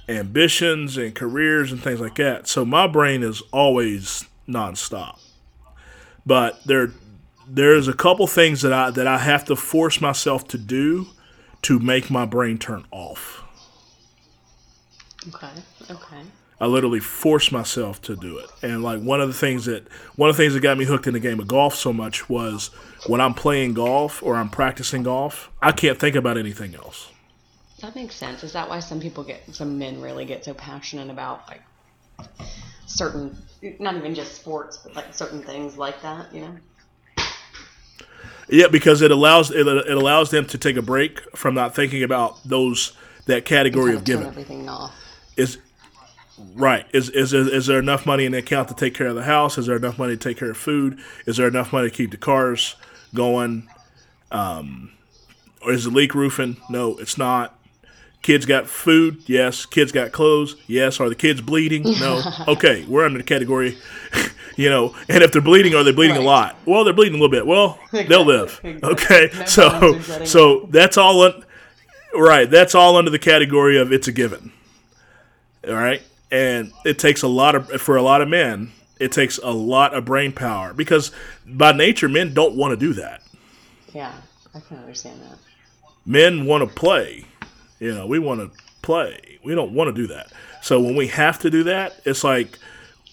ambitions 0.10 0.98
and 0.98 1.14
careers 1.14 1.72
and 1.72 1.82
things 1.82 2.00
like 2.00 2.16
that. 2.16 2.48
So 2.48 2.66
my 2.66 2.88
brain 2.88 3.24
is 3.24 3.42
always 3.52 4.26
nonstop. 4.48 5.20
But 6.26 6.64
there 6.66 6.92
there's 7.50 7.88
a 7.88 7.94
couple 7.94 8.28
things 8.28 8.62
that 8.62 8.74
I 8.74 8.92
that 8.92 9.08
I 9.08 9.20
have 9.20 9.46
to 9.46 9.56
force 9.56 10.02
myself 10.02 10.48
to 10.50 10.58
do 10.58 11.08
to 11.68 11.80
make 11.80 12.10
my 12.10 12.26
brain 12.26 12.58
turn 12.58 12.86
off. 12.92 13.44
Okay. 15.28 15.52
Okay. 15.92 16.22
I 16.62 16.66
literally 16.66 17.02
force 17.02 17.52
myself 17.52 18.02
to 18.04 18.16
do 18.16 18.38
it. 18.38 18.50
And 18.62 18.82
like 18.82 19.02
one 19.02 19.20
of 19.20 19.28
the 19.28 19.34
things 19.34 19.66
that 19.66 19.86
one 20.16 20.30
of 20.30 20.38
the 20.38 20.42
things 20.42 20.54
that 20.54 20.62
got 20.62 20.78
me 20.78 20.86
hooked 20.86 21.08
in 21.08 21.14
the 21.14 21.20
game 21.20 21.42
of 21.42 21.48
golf 21.50 21.76
so 21.76 21.92
much 21.92 22.30
was 22.30 22.68
when 23.06 23.20
I'm 23.20 23.34
playing 23.34 23.74
golf 23.74 24.24
or 24.24 24.38
I'm 24.38 24.50
practicing 24.50 25.04
golf, 25.04 25.52
I 25.62 25.74
can't 25.74 26.00
think 26.00 26.16
about 26.16 26.38
anything 26.38 26.74
else. 26.74 27.10
That 27.82 27.96
makes 27.96 28.16
sense. 28.16 28.46
Is 28.46 28.54
that 28.54 28.70
why 28.70 28.80
some 28.80 29.02
people 29.02 29.26
get, 29.26 29.54
some 29.54 29.78
men 29.78 30.00
really 30.00 30.24
get 30.24 30.46
so 30.46 30.54
passionate 30.54 31.10
about 31.10 31.50
like 31.50 31.62
certain, 32.86 33.38
not 33.80 33.98
even 33.98 34.16
just 34.16 34.36
sports, 34.36 34.78
but 34.78 34.96
like 34.96 35.14
certain 35.14 35.44
things 35.44 35.78
like 35.78 36.02
that? 36.02 36.34
You 36.34 36.42
know. 36.42 36.58
Yeah, 38.50 38.68
because 38.68 39.02
it 39.02 39.12
allows 39.12 39.52
it, 39.52 39.68
it 39.68 39.98
allows 39.98 40.32
them 40.32 40.46
to 40.48 40.58
take 40.58 40.78
a 40.78 40.82
break 40.82 41.20
from 41.36 41.54
not 41.54 41.76
thinking 41.76 42.04
about 42.04 42.38
those 42.48 42.94
that 43.26 43.46
category 43.46 43.94
of 43.94 44.04
giving. 44.04 44.26
everything 44.26 44.70
off. 44.70 44.94
Is 45.36 45.58
right. 46.56 46.86
Is, 46.94 47.10
is 47.10 47.34
is 47.34 47.48
is 47.48 47.66
there 47.68 47.80
enough 47.80 48.06
money 48.06 48.26
in 48.26 48.32
the 48.32 48.38
account 48.40 48.70
to 48.70 48.74
take 48.74 48.94
care 48.94 49.08
of 49.08 49.16
the 49.16 49.24
house? 49.24 49.58
Is 49.58 49.66
there 49.66 49.76
enough 49.76 49.98
money 49.98 50.16
to 50.16 50.30
take 50.30 50.38
care 50.38 50.52
of 50.52 50.58
food? 50.58 51.00
Is 51.26 51.38
there 51.38 51.48
enough 51.48 51.74
money 51.74 51.90
to 51.90 51.96
keep 51.96 52.12
the 52.12 52.18
cars 52.18 52.76
going? 53.14 53.68
Um, 54.32 54.92
or 55.62 55.74
is 55.74 55.84
the 55.84 55.90
leak 55.90 56.16
roofing? 56.16 56.58
No, 56.70 56.98
it's 56.98 57.18
not. 57.18 57.54
Kids 58.22 58.46
got 58.46 58.68
food? 58.68 59.24
Yes. 59.28 59.66
Kids 59.66 59.92
got 59.92 60.12
clothes? 60.12 60.56
Yes. 60.68 61.00
Are 61.00 61.08
the 61.10 61.16
kids 61.16 61.42
bleeding? 61.42 61.84
No. 61.84 62.22
Okay, 62.48 62.86
we're 62.86 63.06
under 63.06 63.18
the 63.20 63.24
category, 63.24 63.78
you 64.58 64.70
know. 64.70 64.94
And 65.08 65.24
if 65.24 65.32
they're 65.32 65.42
bleeding, 65.42 65.74
are 65.76 65.84
they 65.84 65.94
bleeding 65.94 66.18
a 66.18 66.22
lot? 66.22 66.58
Well, 66.66 66.84
they're 66.84 66.94
bleeding 66.94 67.18
a 67.18 67.24
little 67.24 67.32
bit. 67.32 67.48
Well, 67.48 67.80
they'll 67.92 68.26
live. 68.26 68.60
Exactly. 68.64 68.90
Okay, 68.92 69.30
No 69.34 69.46
so 69.46 69.70
bones 69.70 69.96
are 69.98 70.04
setting 70.04 70.28
so 70.28 70.68
that's 70.70 70.98
all. 70.98 71.22
Un- 71.22 71.44
right, 72.14 72.50
that's 72.50 72.76
all 72.76 72.98
under 72.98 73.12
the 73.12 73.20
category 73.20 73.78
of 73.78 73.94
it's 73.94 74.08
a 74.08 74.12
given. 74.12 74.52
All 75.68 75.74
right, 75.74 76.02
and 76.32 76.72
it 76.86 77.00
takes 77.00 77.22
a 77.24 77.28
lot 77.28 77.56
of 77.56 77.70
for 77.82 77.96
a 77.96 78.02
lot 78.02 78.22
of 78.22 78.28
men. 78.28 78.72
It 79.00 79.12
takes 79.12 79.38
a 79.38 79.52
lot 79.52 79.94
of 79.94 80.06
brain 80.06 80.32
power 80.32 80.74
because 80.74 81.12
by 81.46 81.72
nature, 81.72 82.10
men 82.10 82.34
don't 82.34 82.56
want 82.56 82.72
to 82.72 82.78
do 82.78 82.94
that. 82.94 83.22
Yeah, 83.94 84.12
I 84.56 84.60
can 84.60 84.78
understand 84.78 85.22
that. 85.22 85.38
men 86.06 86.46
want 86.46 86.68
to 86.68 86.74
play. 86.76 87.26
You 87.80 87.94
know, 87.94 88.08
we 88.08 88.18
want 88.18 88.40
to 88.42 88.50
play. 88.82 89.38
We 89.44 89.54
don't 89.54 89.74
want 89.74 89.90
to 89.96 90.02
do 90.02 90.08
that. 90.08 90.32
So 90.64 90.82
when 90.82 90.96
we 90.96 91.08
have 91.08 91.38
to 91.40 91.50
do 91.52 91.64
that, 91.66 92.02
it's 92.06 92.24
like 92.24 92.58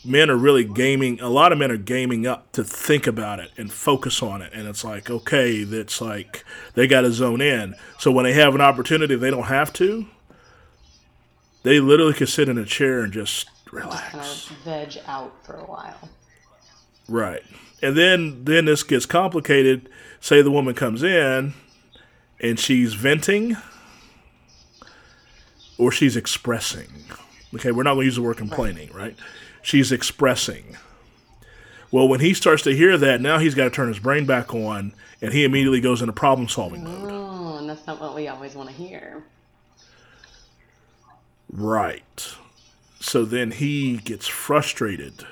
men 0.04 0.30
are 0.30 0.36
really 0.36 0.64
gaming. 0.64 1.20
A 1.20 1.28
lot 1.28 1.52
of 1.52 1.58
men 1.58 1.70
are 1.70 1.76
gaming 1.76 2.26
up 2.26 2.52
to 2.52 2.62
think 2.62 3.06
about 3.06 3.40
it 3.40 3.50
and 3.56 3.72
focus 3.72 4.22
on 4.22 4.42
it. 4.42 4.52
And 4.52 4.68
it's 4.68 4.84
like, 4.84 5.10
okay, 5.10 5.64
that's 5.64 6.00
like 6.00 6.44
they 6.74 6.86
got 6.86 7.02
to 7.02 7.12
zone 7.12 7.40
in. 7.40 7.74
So 7.98 8.10
when 8.10 8.24
they 8.24 8.34
have 8.34 8.54
an 8.54 8.60
opportunity, 8.60 9.16
they 9.16 9.30
don't 9.30 9.44
have 9.44 9.72
to. 9.74 10.06
They 11.62 11.80
literally 11.80 12.12
could 12.12 12.28
sit 12.28 12.48
in 12.48 12.58
a 12.58 12.66
chair 12.66 13.00
and 13.00 13.12
just 13.12 13.48
relax. 13.70 14.02
Kind 14.02 14.14
relax. 14.14 14.50
of 14.50 14.56
veg 14.58 14.98
out 15.06 15.32
for 15.44 15.54
a 15.56 15.64
while. 15.64 16.08
Right. 17.08 17.42
And 17.82 17.96
then 17.96 18.44
then 18.44 18.66
this 18.66 18.82
gets 18.82 19.06
complicated. 19.06 19.88
Say 20.20 20.42
the 20.42 20.50
woman 20.50 20.74
comes 20.74 21.02
in 21.02 21.54
and 22.40 22.58
she's 22.58 22.94
venting 22.94 23.56
or 25.78 25.90
she's 25.90 26.16
expressing. 26.16 26.88
Okay, 27.54 27.70
we're 27.72 27.82
not 27.82 27.94
going 27.94 28.02
to 28.02 28.06
use 28.06 28.16
the 28.16 28.22
word 28.22 28.36
complaining, 28.36 28.90
right? 28.92 29.16
She's 29.64 29.90
expressing. 29.90 30.77
Well, 31.90 32.07
when 32.07 32.20
he 32.20 32.35
starts 32.35 32.62
to 32.64 32.77
hear 32.77 32.98
that, 32.98 33.20
now 33.20 33.38
he's 33.38 33.55
got 33.55 33.64
to 33.64 33.70
turn 33.70 33.88
his 33.88 33.98
brain 33.98 34.27
back 34.27 34.55
on 34.55 34.92
and 35.22 35.33
he 35.33 35.42
immediately 35.44 35.81
goes 35.81 36.03
into 36.03 36.12
problem 36.12 36.48
solving 36.48 36.85
mode. 36.85 37.11
Oh, 37.11 37.57
and 37.59 37.68
that's 37.68 37.87
not 37.87 37.98
what 38.00 38.14
we 38.14 38.29
always 38.29 38.55
want 38.55 38.68
to 38.68 38.74
hear. 38.74 39.24
Right. 41.50 42.35
So 43.00 43.24
then 43.24 43.53
he 43.53 43.96
gets 43.96 44.27
frustrated, 44.27 45.24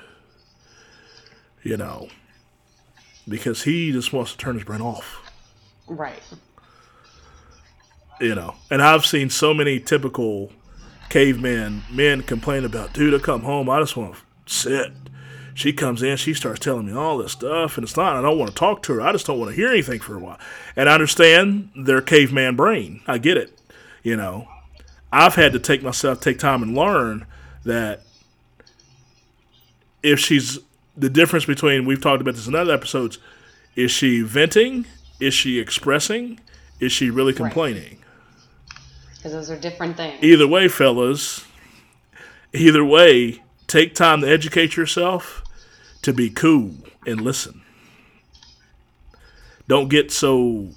you 1.61 1.77
know, 1.77 2.09
because 3.27 3.63
he 3.63 3.91
just 3.91 4.13
wants 4.13 4.31
to 4.31 4.37
turn 4.37 4.55
his 4.55 4.63
brain 4.63 4.81
off. 4.81 5.19
Right. 5.87 6.23
you 8.19 8.33
know. 8.35 8.55
And 8.71 8.81
I've 8.81 9.05
seen 9.05 9.29
so 9.29 9.53
many 9.53 9.79
typical 9.79 10.51
cavemen 11.09 11.83
men 11.91 12.23
complain 12.23 12.65
about, 12.65 12.93
dude, 12.93 13.13
I 13.13 13.23
come 13.23 13.41
home, 13.41 13.69
I 13.69 13.79
just 13.79 13.95
want 13.95 14.15
to 14.15 14.21
sit, 14.53 14.93
she 15.55 15.71
comes 15.71 16.01
in, 16.01 16.17
she 16.17 16.33
starts 16.33 16.59
telling 16.59 16.87
me 16.87 16.93
all 16.93 17.17
this 17.17 17.33
stuff, 17.33 17.77
and 17.77 17.83
it's 17.83 17.95
not. 17.95 18.15
I 18.15 18.21
don't 18.21 18.39
want 18.39 18.49
to 18.49 18.55
talk 18.55 18.81
to 18.83 18.93
her. 18.93 19.01
I 19.01 19.11
just 19.11 19.27
don't 19.27 19.39
want 19.39 19.51
to 19.51 19.55
hear 19.55 19.69
anything 19.69 19.99
for 19.99 20.15
a 20.15 20.19
while. 20.19 20.39
And 20.75 20.89
I 20.89 20.93
understand 20.93 21.69
their 21.75 22.01
caveman 22.01 22.55
brain. 22.55 23.01
I 23.05 23.19
get 23.19 23.37
it. 23.37 23.57
You 24.01 24.17
know, 24.17 24.47
I've 25.11 25.35
had 25.35 25.53
to 25.53 25.59
take 25.59 25.83
myself, 25.83 26.19
take 26.19 26.39
time 26.39 26.63
and 26.63 26.75
learn 26.75 27.27
that 27.65 28.01
if 30.01 30.19
she's 30.19 30.59
the 30.97 31.09
difference 31.09 31.45
between 31.45 31.85
we've 31.85 32.01
talked 32.01 32.21
about 32.21 32.33
this 32.35 32.47
in 32.47 32.55
other 32.55 32.73
episodes, 32.73 33.19
is 33.75 33.91
she 33.91 34.21
venting? 34.21 34.85
Is 35.19 35.33
she 35.33 35.59
expressing? 35.59 36.39
Is 36.79 36.91
she 36.91 37.09
really 37.09 37.33
complaining? 37.33 38.02
Because 39.23 39.47
those 39.47 39.49
are 39.49 39.57
different 39.57 39.95
things. 39.95 40.21
Either 40.21 40.45
way, 40.45 40.67
fellas, 40.67 41.47
either 42.51 42.83
way, 42.83 43.41
take 43.67 43.95
time 43.95 44.19
to 44.19 44.27
educate 44.27 44.75
yourself 44.75 45.45
to 46.01 46.11
be 46.11 46.29
cool 46.29 46.73
and 47.07 47.21
listen. 47.21 47.61
Don't 49.69 49.87
get 49.87 50.11
so 50.11 50.71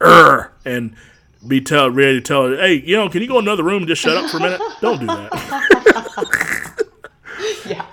er 0.00 0.50
and 0.64 0.96
be 1.46 1.60
tell 1.60 1.92
ready 1.92 2.14
to 2.14 2.20
tell 2.20 2.48
her, 2.48 2.56
hey, 2.56 2.82
you 2.84 2.96
know, 2.96 3.08
can 3.08 3.22
you 3.22 3.28
go 3.28 3.38
in 3.38 3.44
another 3.44 3.62
room 3.62 3.82
and 3.82 3.86
just 3.86 4.02
shut 4.02 4.16
up 4.16 4.28
for 4.28 4.38
a 4.38 4.40
minute? 4.40 4.60
Don't 4.80 4.98
do 4.98 5.06
that. 5.06 5.30
yeah. 7.66 7.86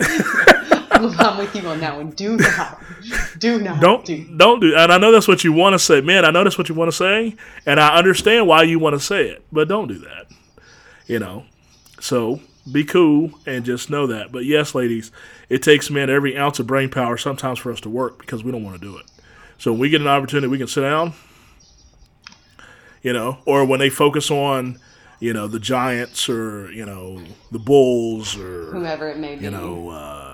I'm 1.20 1.38
with 1.38 1.56
you 1.56 1.68
on 1.68 1.80
that 1.80 1.96
one. 1.96 2.12
Do 2.12 2.38
not. 2.38 2.82
Do 3.38 3.60
not. 3.60 3.82
Don't 3.82 4.06
do. 4.06 4.38
don't 4.38 4.60
do. 4.60 4.76
And 4.76 4.92
I 4.92 4.98
know 4.98 5.12
that's 5.12 5.28
what 5.28 5.44
you 5.44 5.54
want 5.54 5.74
to 5.74 5.80
say, 5.80 6.02
man. 6.02 6.26
I 6.26 6.32
know 6.32 6.44
that's 6.44 6.58
what 6.58 6.70
you 6.70 6.76
want 6.76 6.92
to 6.92 6.98
say, 6.98 7.36
and 7.66 7.80
I 7.80 7.98
understand 7.98 8.48
why 8.48 8.64
you 8.64 8.80
want 8.80 8.96
to 8.96 9.00
say 9.00 9.28
it, 9.30 9.44
but 9.52 9.68
don't 9.68 9.88
do 9.88 10.00
that. 10.00 10.28
You 11.08 11.20
know. 11.20 11.46
So 12.00 12.42
be 12.72 12.84
cool 12.84 13.32
and 13.46 13.66
just 13.66 13.90
know 13.90 14.08
that. 14.08 14.32
But 14.32 14.46
yes, 14.46 14.76
ladies, 14.76 15.12
it 15.50 15.64
takes 15.64 15.90
men 15.90 16.10
every 16.10 16.38
ounce 16.38 16.60
of 16.60 16.68
brain 16.68 16.90
power 16.90 17.18
sometimes 17.18 17.60
for 17.60 17.72
us 17.72 17.82
to 17.82 17.90
work 17.90 18.20
because 18.20 18.44
we 18.44 18.52
don't 18.52 18.64
want 18.64 18.80
to 18.80 18.86
do 18.86 18.98
it. 18.98 19.06
So 19.58 19.72
when 19.72 19.82
we 19.82 19.90
get 19.90 20.02
an 20.02 20.08
opportunity, 20.08 20.48
we 20.48 20.58
can 20.58 20.68
sit 20.68 20.82
down. 20.82 21.14
You 23.02 23.14
know, 23.14 23.38
or 23.46 23.64
when 23.64 23.80
they 23.80 23.90
focus 23.90 24.30
on, 24.30 24.80
you 25.20 25.32
know, 25.32 25.48
the 25.48 25.60
Giants 25.60 26.28
or 26.30 26.72
you 26.72 26.86
know 26.86 27.22
the 27.52 27.60
Bulls 27.60 28.36
or 28.38 28.72
whoever 28.72 29.08
it 29.08 29.18
may 29.18 29.36
be. 29.36 29.46
you 29.46 29.52
know, 29.52 29.90
uh, 29.90 30.27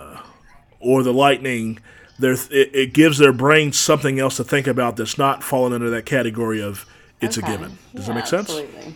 or 0.84 1.04
the 1.04 1.13
Lightning, 1.13 1.80
there 2.19 2.34
it, 2.34 2.52
it 2.76 2.93
gives 2.93 3.17
their 3.17 3.34
brain 3.34 3.72
something 3.74 4.19
else 4.19 4.38
to 4.38 4.43
think 4.43 4.67
about 4.67 4.98
that's 4.98 5.17
not 5.17 5.43
falling 5.43 5.74
under 5.74 5.89
that 5.89 6.06
category 6.06 6.62
of 6.62 6.86
it's 7.22 7.38
Okay. 7.38 7.48
a 7.48 7.58
given. 7.58 7.78
Does 7.96 8.08
Yeah, 8.08 8.13
that 8.13 8.19
make 8.19 8.28
sense? 8.28 8.50
Absolutely. 8.50 8.96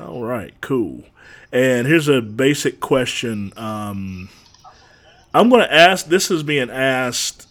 All 0.00 0.22
right, 0.24 0.54
cool. 0.60 1.04
And 1.52 1.86
here's 1.86 2.08
a 2.08 2.20
basic 2.20 2.80
question. 2.80 3.52
Um, 3.56 4.28
I'm 5.34 5.48
going 5.48 5.62
to 5.62 5.72
ask. 5.74 6.06
This 6.06 6.30
is 6.30 6.42
being 6.42 6.70
asked 6.70 7.46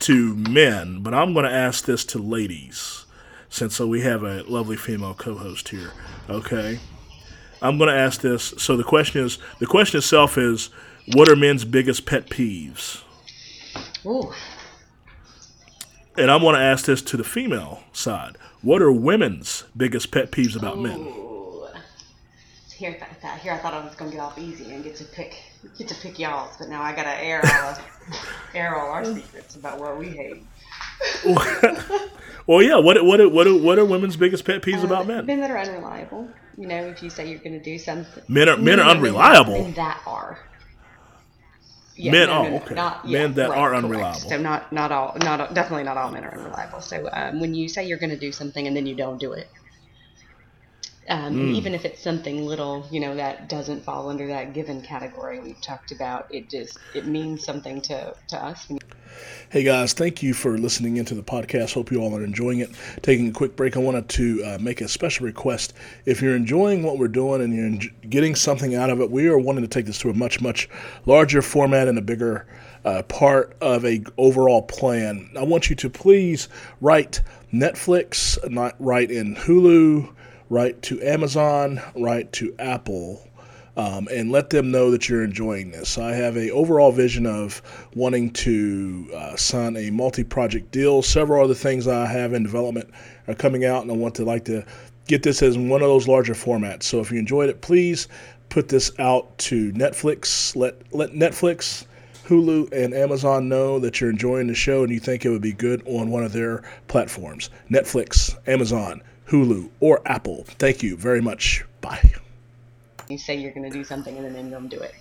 to 0.00 0.34
men, 0.34 1.00
but 1.02 1.14
I'm 1.14 1.32
going 1.32 1.44
to 1.46 1.52
ask 1.52 1.84
this 1.84 2.04
to 2.06 2.18
ladies, 2.18 3.04
since 3.48 3.76
so 3.76 3.86
we 3.86 4.02
have 4.02 4.22
a 4.22 4.42
lovely 4.44 4.76
female 4.76 5.14
co-host 5.14 5.68
here. 5.70 5.92
Okay, 6.28 6.80
I'm 7.62 7.78
going 7.78 7.88
to 7.88 7.96
ask 7.96 8.20
this. 8.20 8.54
So 8.58 8.76
the 8.76 8.84
question 8.84 9.24
is, 9.24 9.38
the 9.58 9.66
question 9.66 9.98
itself 9.98 10.36
is, 10.38 10.70
what 11.14 11.28
are 11.28 11.36
men's 11.36 11.64
biggest 11.64 12.06
pet 12.06 12.28
peeves? 12.28 13.02
Ooh. 14.04 14.32
And 16.18 16.30
I'm 16.30 16.40
going 16.40 16.54
to 16.54 16.60
ask 16.60 16.86
this 16.86 17.02
to 17.02 17.16
the 17.16 17.24
female 17.24 17.82
side. 17.92 18.36
What 18.62 18.82
are 18.82 18.90
women's 18.90 19.64
biggest 19.76 20.10
pet 20.10 20.32
peeves 20.32 20.56
about 20.56 20.78
men? 20.78 21.12
Here, 22.74 22.92
th- 22.92 23.04
th- 23.22 23.40
here, 23.40 23.52
I 23.52 23.58
thought 23.58 23.72
I 23.72 23.82
was 23.82 23.94
gonna 23.94 24.10
get 24.10 24.20
off 24.20 24.38
easy 24.38 24.74
and 24.74 24.84
get 24.84 24.96
to 24.96 25.04
pick, 25.04 25.42
get 25.78 25.88
to 25.88 25.94
pick 25.94 26.18
y'all's, 26.18 26.58
but 26.58 26.68
now 26.68 26.82
I 26.82 26.94
gotta 26.94 27.22
air 27.22 27.40
all, 27.42 27.78
air 28.54 28.76
all 28.76 28.90
our 28.90 29.04
secrets 29.04 29.56
about 29.56 29.80
what 29.80 29.96
we 29.96 30.08
hate. 30.08 30.44
Well, 32.46 32.62
yeah. 32.62 32.76
What 32.76 33.04
what 33.04 33.20
are- 33.20 33.28
what 33.28 33.60
what 33.60 33.76
are 33.76 33.84
women's 33.84 34.16
biggest 34.16 34.44
pet 34.44 34.62
peeves 34.62 34.84
about 34.84 35.08
men? 35.08 35.26
Men 35.26 35.40
that 35.40 35.50
are 35.50 35.58
unreliable. 35.58 36.28
You 36.56 36.68
know, 36.68 36.76
if 36.86 37.02
you 37.02 37.10
say 37.10 37.28
you're 37.28 37.40
gonna 37.40 37.58
do 37.62 37.76
something, 37.76 38.22
Men 38.28 38.48
are 38.48 38.56
men 38.56 38.78
are 38.78 38.88
unreliable. 38.88 39.54
Men 39.62 39.72
that 39.74 40.00
are. 40.06 40.38
Yeah, 41.96 42.12
Men- 42.12 42.30
oh, 42.30 42.56
okay. 42.58 42.74
Not, 42.76 43.08
Men 43.08 43.32
that 43.34 43.50
are 43.50 43.70
correct. 43.70 43.84
unreliable. 43.84 44.20
So 44.20 44.38
not 44.38 44.72
not 44.72 44.92
all, 44.92 45.16
not 45.24 45.54
definitely 45.54 45.82
not 45.82 45.96
all 45.96 46.12
men 46.12 46.24
are 46.24 46.32
unreliable. 46.38 46.80
So 46.82 47.08
um, 47.12 47.40
when 47.40 47.52
you 47.54 47.68
say 47.68 47.84
you're 47.88 47.98
going 47.98 48.10
to 48.10 48.18
do 48.18 48.30
something 48.30 48.64
and 48.66 48.76
then 48.76 48.86
you 48.86 48.94
don't 48.94 49.18
do 49.18 49.32
it, 49.32 49.48
um, 51.08 51.38
and 51.38 51.56
even 51.56 51.74
if 51.74 51.84
it's 51.84 52.02
something 52.02 52.44
little, 52.44 52.86
you 52.90 53.00
know 53.00 53.14
that 53.14 53.48
doesn't 53.48 53.84
fall 53.84 54.08
under 54.08 54.26
that 54.28 54.52
given 54.52 54.82
category 54.82 55.40
we've 55.40 55.60
talked 55.60 55.92
about, 55.92 56.32
it 56.34 56.50
just 56.50 56.78
it 56.94 57.06
means 57.06 57.44
something 57.44 57.80
to 57.82 58.14
to 58.28 58.44
us. 58.44 58.68
Hey 59.48 59.62
guys, 59.62 59.92
thank 59.92 60.22
you 60.22 60.34
for 60.34 60.58
listening 60.58 60.96
into 60.96 61.14
the 61.14 61.22
podcast. 61.22 61.74
Hope 61.74 61.90
you 61.90 62.00
all 62.00 62.14
are 62.16 62.24
enjoying 62.24 62.58
it. 62.58 62.70
Taking 63.02 63.28
a 63.28 63.32
quick 63.32 63.56
break, 63.56 63.76
I 63.76 63.80
wanted 63.80 64.08
to 64.10 64.44
uh, 64.44 64.58
make 64.60 64.80
a 64.80 64.88
special 64.88 65.24
request. 65.24 65.72
If 66.04 66.20
you're 66.20 66.34
enjoying 66.36 66.82
what 66.82 66.98
we're 66.98 67.08
doing 67.08 67.40
and 67.40 67.54
you're 67.54 67.68
enj- 67.68 68.10
getting 68.10 68.34
something 68.34 68.74
out 68.74 68.90
of 68.90 69.00
it, 69.00 69.10
we 69.10 69.28
are 69.28 69.38
wanting 69.38 69.62
to 69.62 69.68
take 69.68 69.86
this 69.86 69.98
to 70.00 70.10
a 70.10 70.14
much 70.14 70.40
much 70.40 70.68
larger 71.06 71.42
format 71.42 71.88
and 71.88 71.96
a 71.96 72.02
bigger 72.02 72.46
uh, 72.84 73.02
part 73.04 73.56
of 73.60 73.84
a 73.84 74.02
overall 74.18 74.62
plan. 74.62 75.30
I 75.38 75.44
want 75.44 75.70
you 75.70 75.76
to 75.76 75.90
please 75.90 76.48
write 76.80 77.20
Netflix, 77.52 78.38
not 78.50 78.74
write 78.78 79.10
in 79.10 79.34
Hulu, 79.36 80.12
write 80.48 80.82
to 80.82 81.02
Amazon, 81.02 81.80
write 81.94 82.32
to 82.34 82.54
Apple 82.58 83.26
um, 83.76 84.08
and 84.10 84.32
let 84.32 84.50
them 84.50 84.70
know 84.70 84.90
that 84.90 85.08
you're 85.08 85.22
enjoying 85.22 85.70
this. 85.70 85.98
I 85.98 86.12
have 86.12 86.36
a 86.36 86.50
overall 86.50 86.92
vision 86.92 87.26
of 87.26 87.60
wanting 87.94 88.30
to 88.32 89.10
uh, 89.14 89.36
sign 89.36 89.76
a 89.76 89.90
multi-project 89.90 90.70
deal. 90.70 91.02
Several 91.02 91.44
other 91.44 91.54
things 91.54 91.86
I 91.86 92.06
have 92.06 92.32
in 92.32 92.42
development 92.42 92.88
are 93.28 93.34
coming 93.34 93.64
out, 93.64 93.82
and 93.82 93.90
I 93.90 93.94
want 93.94 94.14
to 94.16 94.24
like 94.24 94.44
to 94.46 94.64
get 95.06 95.22
this 95.22 95.42
as 95.42 95.58
one 95.58 95.82
of 95.82 95.88
those 95.88 96.08
larger 96.08 96.34
formats. 96.34 96.84
So 96.84 97.00
if 97.00 97.12
you 97.12 97.18
enjoyed 97.18 97.50
it, 97.50 97.60
please 97.60 98.08
put 98.48 98.68
this 98.68 98.90
out 98.98 99.36
to 99.38 99.72
Netflix. 99.72 100.56
Let 100.56 100.76
let 100.94 101.12
Netflix. 101.12 101.86
Hulu 102.26 102.72
and 102.72 102.92
Amazon 102.92 103.48
know 103.48 103.78
that 103.78 104.00
you're 104.00 104.10
enjoying 104.10 104.48
the 104.48 104.54
show 104.54 104.82
and 104.82 104.92
you 104.92 104.98
think 104.98 105.24
it 105.24 105.28
would 105.30 105.40
be 105.42 105.52
good 105.52 105.80
on 105.86 106.10
one 106.10 106.24
of 106.24 106.32
their 106.32 106.64
platforms 106.88 107.50
Netflix, 107.70 108.36
Amazon, 108.48 109.00
Hulu, 109.28 109.70
or 109.80 110.00
Apple. 110.06 110.44
Thank 110.58 110.82
you 110.82 110.96
very 110.96 111.20
much. 111.20 111.64
Bye. 111.80 112.12
You 113.08 113.18
say 113.18 113.36
you're 113.36 113.52
going 113.52 113.70
to 113.70 113.76
do 113.76 113.84
something 113.84 114.16
and 114.16 114.34
then 114.34 114.46
you 114.46 114.50
don't 114.50 114.68
do 114.68 114.78
it. 114.80 114.94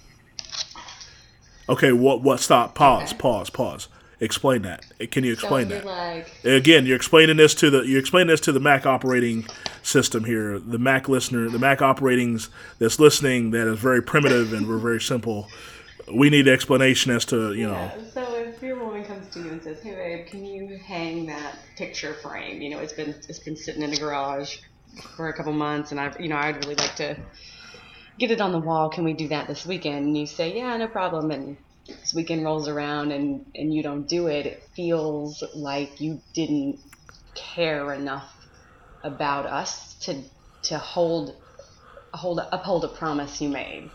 Okay, 1.68 1.92
what? 1.92 2.22
What? 2.22 2.40
Stop. 2.40 2.76
Pause. 2.76 3.12
Okay. 3.12 3.18
Pause. 3.20 3.50
Pause. 3.50 3.88
Explain 4.20 4.62
that. 4.62 4.86
Can 5.12 5.24
you 5.24 5.34
explain 5.34 5.70
you're 5.70 5.80
that? 5.80 5.86
like, 5.86 6.46
Again, 6.46 6.86
you're 6.86 6.96
explaining 6.96 7.38
this 7.38 7.54
to 7.56 7.70
the 7.70 7.82
you 7.82 7.98
explain 7.98 8.28
this 8.28 8.40
to 8.42 8.52
the 8.52 8.60
Mac 8.60 8.86
operating 8.86 9.46
system 9.84 10.24
here, 10.24 10.58
the 10.58 10.80
Mac 10.80 11.10
listener, 11.10 11.50
the 11.50 11.60
Mac 11.60 11.82
operatings 11.82 12.50
that's 12.80 13.00
listening 13.00 13.52
that 13.52 13.68
is 13.68 13.80
very 13.80 14.02
primitive 14.02 14.54
and 14.54 14.68
we're 14.68 14.78
very 14.78 15.02
simple. 15.02 15.48
We 16.14 16.30
need 16.30 16.48
explanation 16.48 17.12
as 17.12 17.26
to 17.26 17.54
you 17.54 17.68
know 17.68 17.92
so 18.14 18.36
if 18.36 18.62
your 18.62 18.78
woman 18.80 19.04
comes 19.04 19.28
to 19.34 19.40
you 19.40 19.50
and 19.50 19.55
says, 19.66 19.82
"Hey 19.82 19.96
babe, 19.96 20.28
can 20.28 20.46
you 20.46 20.78
hang 20.78 21.26
that 21.26 21.58
picture 21.76 22.14
frame? 22.14 22.62
You 22.62 22.70
know, 22.70 22.80
it's 22.80 22.94
been 22.94 23.10
it's 23.10 23.40
been 23.40 23.58
sitting 23.58 23.82
in 23.82 23.90
the 23.90 23.98
garage 23.98 24.56
for 25.16 25.28
a 25.28 25.34
couple 25.34 25.54
months, 25.54 25.90
and 25.90 26.00
I, 26.00 26.14
you 26.20 26.30
know, 26.30 26.38
I'd 26.38 26.64
really 26.64 26.76
like 26.76 26.96
to 26.98 27.18
get 28.20 28.30
it 28.30 28.42
on 28.42 28.52
the 28.52 28.60
wall. 28.60 28.90
Can 28.90 29.04
we 29.04 29.14
do 29.14 29.30
that 29.30 29.48
this 29.48 29.66
weekend?" 29.66 30.06
And 30.06 30.18
you 30.18 30.28
say, 30.28 30.56
"Yeah, 30.56 30.78
no 30.78 30.88
problem." 30.88 31.32
And 31.32 31.58
this 31.88 32.14
weekend 32.16 32.44
rolls 32.44 32.68
around 32.68 33.12
and 33.12 33.44
and 33.56 33.74
you 33.74 33.82
don't 33.82 34.08
do 34.08 34.28
it. 34.28 34.46
It 34.46 34.62
feels 34.76 35.44
like 35.56 36.00
you 36.00 36.22
didn't 36.36 36.78
care 37.56 37.92
enough 37.92 38.32
about 39.04 39.48
us 39.48 39.98
to 40.02 40.24
to 40.66 40.78
hold 40.78 41.36
hold 42.14 42.40
uphold 42.52 42.86
a 42.86 42.90
promise 42.90 43.42
you 43.42 43.50
made. 43.50 43.94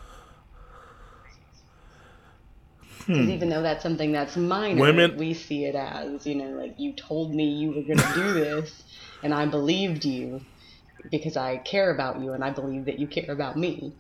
Because 3.09 3.29
even 3.29 3.49
though 3.49 3.63
that's 3.63 3.83
something 3.83 4.13
that's 4.13 4.37
minor, 4.37 4.81
Women- 4.81 5.17
we 5.17 5.35
see 5.35 5.65
it 5.65 5.75
as, 5.75 6.27
you 6.27 6.35
know, 6.37 6.51
like 6.51 6.75
you 6.79 6.95
told 6.95 7.35
me 7.35 7.45
you 7.51 7.69
were 7.73 7.83
going 7.83 7.99
to 8.01 8.13
do 8.15 8.33
this, 8.35 8.85
and 9.23 9.35
I 9.35 9.47
believed 9.47 10.05
you 10.05 10.47
because 11.11 11.37
I 11.37 11.59
care 11.59 11.91
about 11.93 12.21
you 12.21 12.33
and 12.33 12.45
I 12.45 12.51
believe 12.51 12.87
that 12.87 12.99
you 12.99 13.07
care 13.09 13.31
about 13.33 13.57
me. 13.57 13.95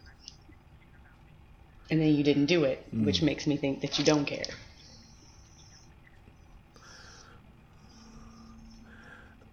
And 1.91 2.01
then 2.01 2.15
you 2.15 2.23
didn't 2.25 2.47
do 2.47 2.65
it, 2.65 2.87
which 3.01 3.23
makes 3.23 3.47
me 3.47 3.57
think 3.57 3.81
that 3.83 3.99
you 3.99 4.05
don't 4.05 4.25
care. 4.25 4.59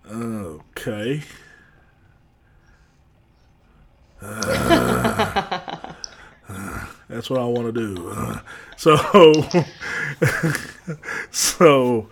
Okay. 0.09 1.21
Uh, 4.21 5.61
that's 7.09 7.29
what 7.29 7.39
I 7.39 7.45
want 7.45 7.73
to 7.73 7.95
do. 7.95 8.09
Uh, 8.09 8.39
so, 8.77 9.45
so 11.31 12.09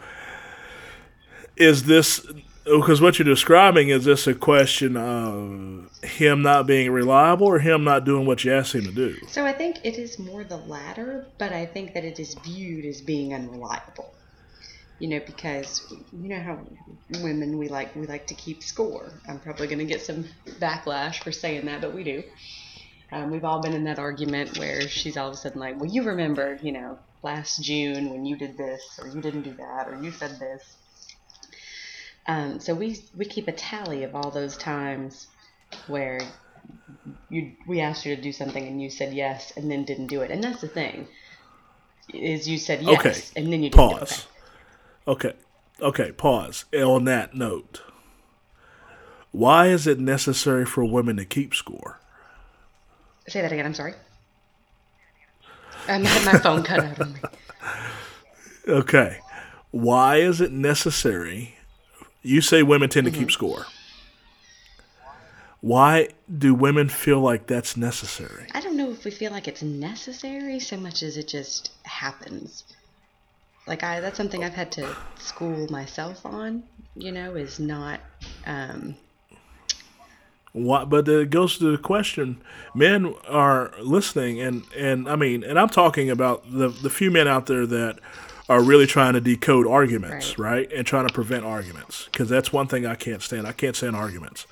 is 1.58 1.84
this 1.84 2.26
because 2.66 3.00
what 3.00 3.20
you're 3.20 3.28
describing 3.28 3.90
is 3.90 4.06
this 4.06 4.26
a 4.26 4.34
question 4.34 4.98
of 4.98 5.88
him 6.04 6.42
not 6.42 6.66
being 6.66 6.92
reliable 6.92 7.46
or 7.46 7.60
him 7.60 7.84
not 7.84 8.06
doing 8.06 8.26
what 8.26 8.44
you 8.44 8.52
asked 8.54 8.74
him 8.74 8.86
to 8.86 8.92
do? 8.92 9.16
So 9.28 9.46
I 9.46 9.54
think 9.54 9.78
it 9.84 10.00
is 10.00 10.18
more 10.18 10.44
the 10.44 10.58
latter, 10.58 11.28
but 11.38 11.54
I 11.54 11.68
think 11.68 11.94
that 11.94 12.04
it 12.04 12.20
is 12.20 12.34
viewed 12.44 12.86
as 12.86 13.02
being 13.02 13.34
unreliable. 13.34 14.12
You 14.98 15.10
know, 15.10 15.20
because 15.26 15.94
you 16.14 16.30
know 16.30 16.40
how 16.40 16.58
women 17.22 17.58
we 17.58 17.68
like 17.68 17.96
we 17.96 18.08
like 18.08 18.28
to 18.28 18.34
keep 18.34 18.64
score. 18.64 19.12
I'm 19.28 19.40
probably 19.40 19.68
going 19.68 19.80
to 19.80 19.86
get 19.86 20.02
some 20.02 20.26
backlash 20.60 21.22
for 21.22 21.34
saying 21.34 21.66
that, 21.66 21.82
but 21.82 21.94
we 21.94 22.04
do. 22.04 22.24
Um, 23.16 23.32
we've 23.32 23.46
all 23.46 23.62
been 23.62 23.74
in 23.74 23.86
that 23.86 23.98
argument 23.98 24.58
where 24.58 24.82
she's 24.90 25.16
all 25.16 25.30
of 25.30 25.34
a 25.34 25.38
sudden 25.38 25.60
like, 25.62 25.80
"Well, 25.80 25.90
you 25.90 26.04
remember, 26.04 26.60
you 26.62 26.74
know, 26.74 27.00
last 27.24 27.64
June 27.64 28.10
when 28.10 28.26
you 28.26 28.36
did 28.36 28.58
this, 28.58 29.00
or 29.02 29.08
you 29.08 29.22
didn't 29.22 29.44
do 29.44 29.54
that, 29.54 29.88
or 29.88 30.04
you 30.04 30.12
said 30.12 30.38
this." 30.38 30.76
Um, 32.28 32.60
so 32.60 32.74
we 32.76 33.00
we 33.16 33.24
keep 33.24 33.48
a 33.48 33.54
tally 33.54 34.04
of 34.04 34.16
all 34.16 34.32
those 34.32 34.58
times 34.58 35.28
where 35.88 36.20
you 37.30 37.54
we 37.66 37.80
asked 37.80 38.06
you 38.06 38.14
to 38.18 38.22
do 38.22 38.34
something 38.34 38.68
and 38.68 38.82
you 38.82 38.90
said 38.90 39.14
yes 39.14 39.54
and 39.56 39.72
then 39.72 39.86
didn't 39.86 40.08
do 40.08 40.22
it, 40.22 40.30
and 40.30 40.44
that's 40.44 40.60
the 40.60 40.68
thing 40.68 41.08
is 42.14 42.48
you 42.50 42.58
said 42.58 42.82
yes 42.84 43.00
Okay. 43.00 43.22
and 43.38 43.52
then 43.52 43.64
you 43.64 43.70
didn't. 43.70 43.90
do 43.90 43.96
it. 43.96 44.00
Pause. 44.00 44.28
Okay. 45.08 45.34
Okay, 45.82 46.12
pause. 46.12 46.66
On 46.74 47.06
that 47.06 47.34
note, 47.34 47.82
why 49.32 49.68
is 49.68 49.88
it 49.88 50.00
necessary 50.00 50.66
for 50.66 50.84
women 50.84 51.16
to 51.18 51.26
keep 51.26 51.54
score? 51.56 52.00
Say 53.28 53.42
that 53.42 53.52
again. 53.52 53.66
I'm 53.66 53.74
sorry. 53.74 53.94
I 55.88 55.98
had 55.98 56.26
my 56.26 56.40
phone 56.40 56.64
cut 56.64 56.80
out 56.80 57.00
on 57.02 57.14
me. 57.14 57.20
Okay. 58.68 59.20
Why 59.70 60.18
is 60.18 60.42
it 60.42 60.52
necessary? 60.52 61.56
You 62.24 62.42
say 62.42 62.64
women 62.64 62.90
tend 62.90 63.06
to 63.06 63.12
keep 63.12 63.30
score. 63.30 63.68
Why 65.62 66.10
do 66.36 66.56
women 66.56 66.90
feel 66.90 67.20
like 67.20 67.46
that's 67.46 67.78
necessary? 67.78 68.48
I 68.54 68.62
don't 68.62 68.76
know 68.76 68.90
if 68.90 69.06
we 69.06 69.12
feel 69.12 69.32
like 69.32 69.48
it's 69.48 69.62
necessary 69.62 70.60
so 70.60 70.78
much 70.78 71.04
as 71.04 71.18
it 71.18 71.28
just 71.28 71.72
happens. 71.84 72.64
Like 73.68 73.84
I, 73.84 74.00
that's 74.00 74.18
something 74.18 74.44
I've 74.44 74.54
had 74.54 74.72
to 74.74 74.96
school 75.20 75.68
myself 75.72 76.26
on. 76.26 76.64
You 76.96 77.12
know, 77.12 77.36
is 77.36 77.60
not. 77.60 78.00
Um, 78.46 78.96
Why, 80.58 80.86
but 80.86 81.06
it 81.10 81.32
goes 81.32 81.58
to 81.58 81.70
the 81.70 81.78
question: 81.78 82.42
men 82.74 83.14
are 83.28 83.74
listening, 83.82 84.40
and 84.40 84.64
and 84.74 85.10
I 85.10 85.18
mean, 85.18 85.44
and 85.44 85.60
I'm 85.60 85.68
talking 85.68 86.10
about 86.10 86.50
the 86.50 86.70
the 86.70 86.90
few 86.90 87.12
men 87.12 87.28
out 87.28 87.48
there 87.48 87.66
that 87.66 88.00
are 88.48 88.64
really 88.64 88.86
trying 88.88 89.12
to 89.14 89.20
decode 89.20 89.68
arguments, 89.68 90.40
right, 90.40 90.52
Right. 90.70 90.72
and 90.72 90.88
trying 90.88 91.08
to 91.08 91.14
prevent 91.14 91.44
arguments, 91.44 92.06
because 92.06 92.30
that's 92.30 92.54
one 92.54 92.68
thing 92.68 92.86
I 92.86 92.96
can't 92.96 93.22
stand. 93.22 93.46
I 93.46 93.52
can't 93.52 93.76
stand 93.76 93.98
arguments. 93.98 94.48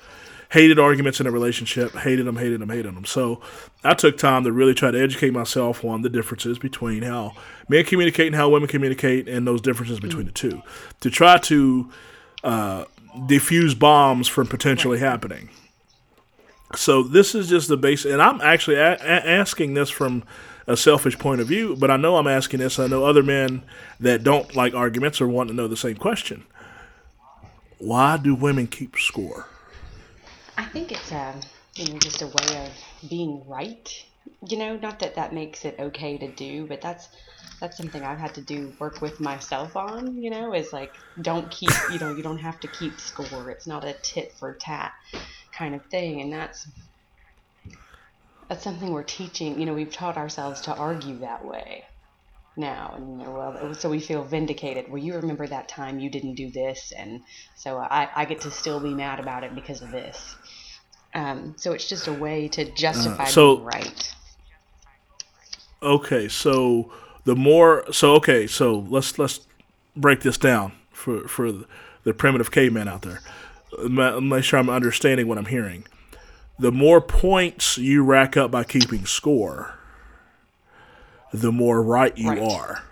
Hated 0.50 0.78
arguments 0.78 1.20
in 1.20 1.26
a 1.26 1.30
relationship. 1.30 1.92
Hated 1.96 2.26
them. 2.26 2.36
Hated 2.36 2.60
them. 2.60 2.68
Hated 2.68 2.94
them. 2.94 3.06
So 3.06 3.40
I 3.82 3.94
took 3.94 4.18
time 4.18 4.44
to 4.44 4.52
really 4.52 4.74
try 4.74 4.90
to 4.90 5.00
educate 5.00 5.32
myself 5.32 5.84
on 5.86 6.02
the 6.02 6.10
differences 6.10 6.58
between 6.58 7.02
how 7.02 7.32
men 7.68 7.82
communicate 7.84 8.26
and 8.26 8.36
how 8.36 8.50
women 8.50 8.68
communicate, 8.68 9.26
and 9.26 9.46
those 9.46 9.62
differences 9.62 10.00
between 10.00 10.26
the 10.26 10.32
two, 10.32 10.60
to 11.00 11.08
try 11.08 11.38
to 11.38 11.88
uh, 12.44 12.84
diffuse 13.26 13.74
bombs 13.74 14.28
from 14.28 14.46
potentially 14.48 14.98
happening. 14.98 15.48
So 16.76 17.02
this 17.02 17.34
is 17.34 17.48
just 17.48 17.68
the 17.68 17.76
base, 17.76 18.04
and 18.04 18.20
I'm 18.20 18.40
actually 18.40 18.76
a- 18.76 18.94
a- 18.94 19.28
asking 19.28 19.74
this 19.74 19.90
from 19.90 20.24
a 20.66 20.76
selfish 20.76 21.18
point 21.18 21.40
of 21.40 21.46
view, 21.46 21.76
but 21.76 21.90
I 21.90 21.96
know 21.96 22.16
I'm 22.16 22.26
asking 22.26 22.60
this. 22.60 22.78
I 22.78 22.86
know 22.86 23.04
other 23.04 23.22
men 23.22 23.62
that 24.00 24.24
don't 24.24 24.54
like 24.56 24.74
arguments 24.74 25.20
or 25.20 25.28
want 25.28 25.48
to 25.50 25.54
know 25.54 25.68
the 25.68 25.76
same 25.76 25.96
question. 25.96 26.44
Why 27.78 28.16
do 28.16 28.34
women 28.34 28.66
keep 28.66 28.96
score? 28.96 29.46
I 30.56 30.64
think 30.64 30.92
it's 30.92 31.12
um, 31.12 31.40
you 31.74 31.92
know, 31.92 31.98
just 31.98 32.22
a 32.22 32.26
way 32.26 32.66
of 32.66 33.08
being 33.10 33.42
right. 33.46 34.04
You 34.48 34.56
know, 34.56 34.76
not 34.76 35.00
that 35.00 35.16
that 35.16 35.34
makes 35.34 35.64
it 35.64 35.76
okay 35.78 36.16
to 36.16 36.28
do, 36.28 36.66
but 36.66 36.80
that's 36.80 37.08
that's 37.60 37.76
something 37.76 38.02
I've 38.02 38.18
had 38.18 38.34
to 38.34 38.40
do 38.40 38.72
work 38.78 39.02
with 39.02 39.20
myself 39.20 39.76
on. 39.76 40.16
You 40.22 40.30
know, 40.30 40.54
is 40.54 40.72
like 40.72 40.94
don't 41.20 41.50
keep. 41.50 41.70
You 41.92 41.98
know, 41.98 42.14
you 42.14 42.22
don't 42.22 42.38
have 42.38 42.58
to 42.60 42.68
keep 42.68 42.98
score. 43.00 43.50
It's 43.50 43.66
not 43.66 43.84
a 43.84 43.94
tit 44.02 44.32
for 44.32 44.54
tat 44.54 44.92
kind 45.56 45.74
of 45.74 45.84
thing, 45.86 46.20
and 46.20 46.32
that's 46.32 46.68
that's 48.48 48.62
something 48.62 48.92
we're 48.92 49.02
teaching. 49.02 49.58
You 49.58 49.66
know, 49.66 49.74
we've 49.74 49.92
taught 49.92 50.16
ourselves 50.16 50.62
to 50.62 50.74
argue 50.74 51.18
that 51.20 51.44
way 51.44 51.84
now, 52.56 52.94
and 52.96 53.20
you 53.20 53.26
know, 53.26 53.32
well, 53.32 53.74
so 53.74 53.90
we 53.90 54.00
feel 54.00 54.22
vindicated. 54.22 54.88
Well, 54.88 55.02
you 55.02 55.14
remember 55.14 55.46
that 55.46 55.68
time 55.68 55.98
you 55.98 56.10
didn't 56.10 56.34
do 56.34 56.50
this, 56.50 56.92
and 56.96 57.22
so 57.56 57.78
I, 57.78 58.08
I 58.14 58.24
get 58.24 58.40
to 58.42 58.50
still 58.50 58.80
be 58.80 58.94
mad 58.94 59.20
about 59.20 59.44
it 59.44 59.54
because 59.54 59.82
of 59.82 59.90
this. 59.90 60.36
Um, 61.14 61.54
so 61.56 61.72
it's 61.72 61.88
just 61.88 62.08
a 62.08 62.12
way 62.12 62.48
to 62.48 62.70
justify 62.72 63.24
so- 63.24 63.56
being 63.56 63.66
right. 63.66 64.14
Okay, 65.82 66.28
so 66.28 66.90
the 67.24 67.36
more 67.36 67.84
so 67.92 68.14
okay, 68.14 68.46
so 68.46 68.86
let's 68.88 69.18
let's 69.18 69.40
break 69.94 70.20
this 70.20 70.38
down 70.38 70.72
for 70.92 71.28
for 71.28 71.52
the 72.04 72.14
primitive 72.14 72.50
caveman 72.50 72.88
out 72.88 73.02
there. 73.02 73.20
Ma- 73.88 74.20
Make 74.20 74.44
sure 74.44 74.58
I'm 74.58 74.70
understanding 74.70 75.26
what 75.28 75.38
I'm 75.38 75.46
hearing. 75.46 75.84
The 76.58 76.70
more 76.72 77.00
points 77.00 77.78
you 77.78 78.04
rack 78.04 78.36
up 78.36 78.50
by 78.50 78.64
keeping 78.64 79.06
score, 79.06 79.74
the 81.32 81.50
more 81.50 81.82
right 81.82 82.16
you 82.16 82.30
Right. 82.30 82.42
are. 82.42 82.82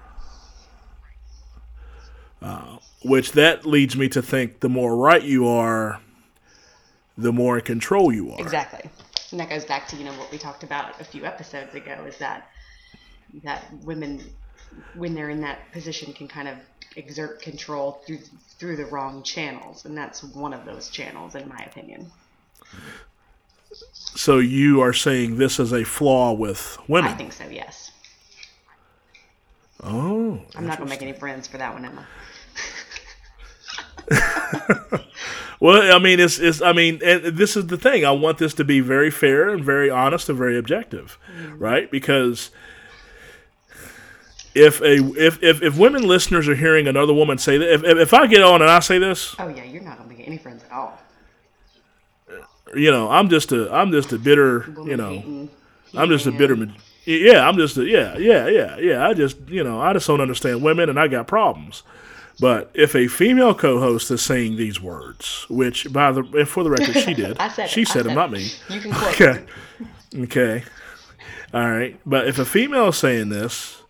Uh, 2.40 2.79
which 3.05 3.33
that 3.33 3.64
leads 3.64 3.97
me 3.97 4.09
to 4.09 4.21
think 4.21 4.61
the 4.61 4.68
more 4.68 4.97
right 4.97 5.23
you 5.23 5.47
are, 5.47 6.01
the 7.16 7.33
more 7.33 7.59
in 7.59 7.64
control 7.64 8.12
you 8.12 8.33
are. 8.33 8.40
Exactly. 8.40 8.90
And 9.31 9.38
that 9.40 9.49
goes 9.49 9.64
back 9.64 9.87
to, 9.88 9.97
you 9.97 10.05
know, 10.05 10.12
what 10.14 10.31
we 10.33 10.38
talked 10.38 10.64
about 10.64 11.01
a 11.01 11.05
few 11.05 11.25
episodes 11.25 11.75
ago 11.75 12.05
is 12.07 12.18
that 12.18 12.49
that 13.45 13.64
women 13.85 14.21
when 14.95 15.14
they're 15.14 15.31
in 15.31 15.40
that 15.42 15.71
position 15.73 16.12
can 16.12 16.27
kind 16.29 16.49
of 16.49 16.57
exert 16.97 17.43
control 17.43 18.03
through 18.07 18.19
through 18.59 18.77
the 18.77 18.87
wrong 18.87 19.23
channels 19.23 19.85
and 19.85 19.97
that's 19.97 20.23
one 20.23 20.53
of 20.53 20.65
those 20.65 20.89
channels 20.89 21.35
in 21.35 21.49
my 21.49 21.59
opinion. 21.65 22.11
So 23.93 24.39
you 24.39 24.81
are 24.81 24.93
saying 24.93 25.39
this 25.39 25.59
is 25.59 25.73
a 25.73 25.85
flaw 25.85 26.33
with 26.33 26.79
women. 26.89 27.11
I 27.11 27.15
think 27.15 27.33
so, 27.33 27.45
yes. 27.49 27.91
Oh, 29.83 30.41
I'm 30.55 30.67
not 30.67 30.79
to 30.79 30.87
make 30.87 31.03
any 31.03 31.13
friends 31.13 31.49
for 31.49 31.59
that 31.59 31.73
one, 31.73 31.85
Emma. 31.85 32.07
Well, 35.63 35.95
I 35.95 36.01
mean, 36.01 36.19
it's, 36.19 36.41
it's 36.41 36.61
I 36.61 36.73
mean, 36.73 36.99
and 37.05 37.23
this 37.23 37.57
is 37.57 37.69
the 37.69 37.77
thing. 37.77 38.05
I 38.05 38.11
want 38.11 38.39
this 38.39 38.53
to 38.55 38.65
be 38.65 38.81
very 38.81 39.13
fair 39.13 39.49
and 39.49 39.65
very 39.65 39.89
honest 39.89 40.29
and 40.29 40.37
very 40.37 40.59
objective, 40.59 41.21
mm-hmm. 41.33 41.57
right? 41.57 41.89
Because 41.89 42.51
if 44.55 44.81
a 44.81 44.95
if, 45.17 45.43
if 45.43 45.62
if 45.62 45.79
women 45.79 46.03
listeners 46.07 46.49
are 46.49 46.55
hearing 46.55 46.87
another 46.88 47.12
woman 47.15 47.38
say 47.38 47.59
that, 47.59 47.73
if, 47.73 47.85
if 47.85 48.15
I 48.15 48.27
get 48.27 48.43
on 48.43 48.61
and 48.62 48.71
I 48.71 48.81
say 48.81 48.99
this, 48.99 49.35
Oh 49.38 49.49
yeah, 49.49 49.65
you're 49.65 49.83
not 49.83 49.99
to 50.03 50.05
make 50.09 50.27
any 50.27 50.38
friends 50.38 50.62
at 50.65 50.73
all. 50.73 50.99
you 52.75 52.91
know, 52.91 53.11
I'm 53.11 53.29
just 53.29 53.53
a 53.53 53.73
I'm 53.73 53.91
just 53.93 54.12
a 54.12 54.19
bitter, 54.19 54.67
you 54.85 54.97
know, 54.97 55.49
I'm 55.95 56.09
just 56.09 56.27
a 56.27 56.33
bitter. 56.33 56.57
Yeah, 57.05 57.49
I'm 57.49 57.57
just 57.57 57.77
a 57.77 57.85
yeah 57.85 58.17
yeah 58.19 58.47
yeah 58.49 58.79
yeah. 58.79 59.07
I 59.09 59.15
just 59.15 59.37
you 59.49 59.65
know 59.65 59.81
I 59.81 59.93
just 59.93 60.07
don't 60.07 60.21
understand 60.21 60.62
women 60.62 60.88
and 60.88 60.99
I 60.99 61.09
got 61.09 61.27
problems. 61.27 61.83
But 62.41 62.71
if 62.75 62.95
a 62.97 63.09
female 63.09 63.55
co-host 63.55 64.11
is 64.11 64.23
saying 64.23 64.57
these 64.57 64.81
words, 64.81 65.45
which 65.51 65.93
by 65.93 66.12
the 66.12 66.23
and 66.23 66.49
for 66.49 66.65
the 66.65 66.71
record 66.71 66.95
she 66.97 67.12
did, 67.15 67.37
I 67.41 67.49
said 67.49 67.65
it, 67.67 67.71
she 67.71 67.83
I 67.83 67.85
said 67.85 68.05
them, 68.07 68.15
not 68.15 68.31
it. 68.33 68.33
me. 68.33 68.49
You 68.71 68.81
can 68.81 68.93
quote. 68.93 69.21
Okay. 69.21 69.45
Okay. 70.15 70.65
All 71.53 71.69
right. 71.71 71.99
But 72.07 72.27
if 72.29 72.38
a 72.38 72.45
female 72.45 72.88
is 72.88 72.97
saying 72.97 73.29
this, 73.29 73.82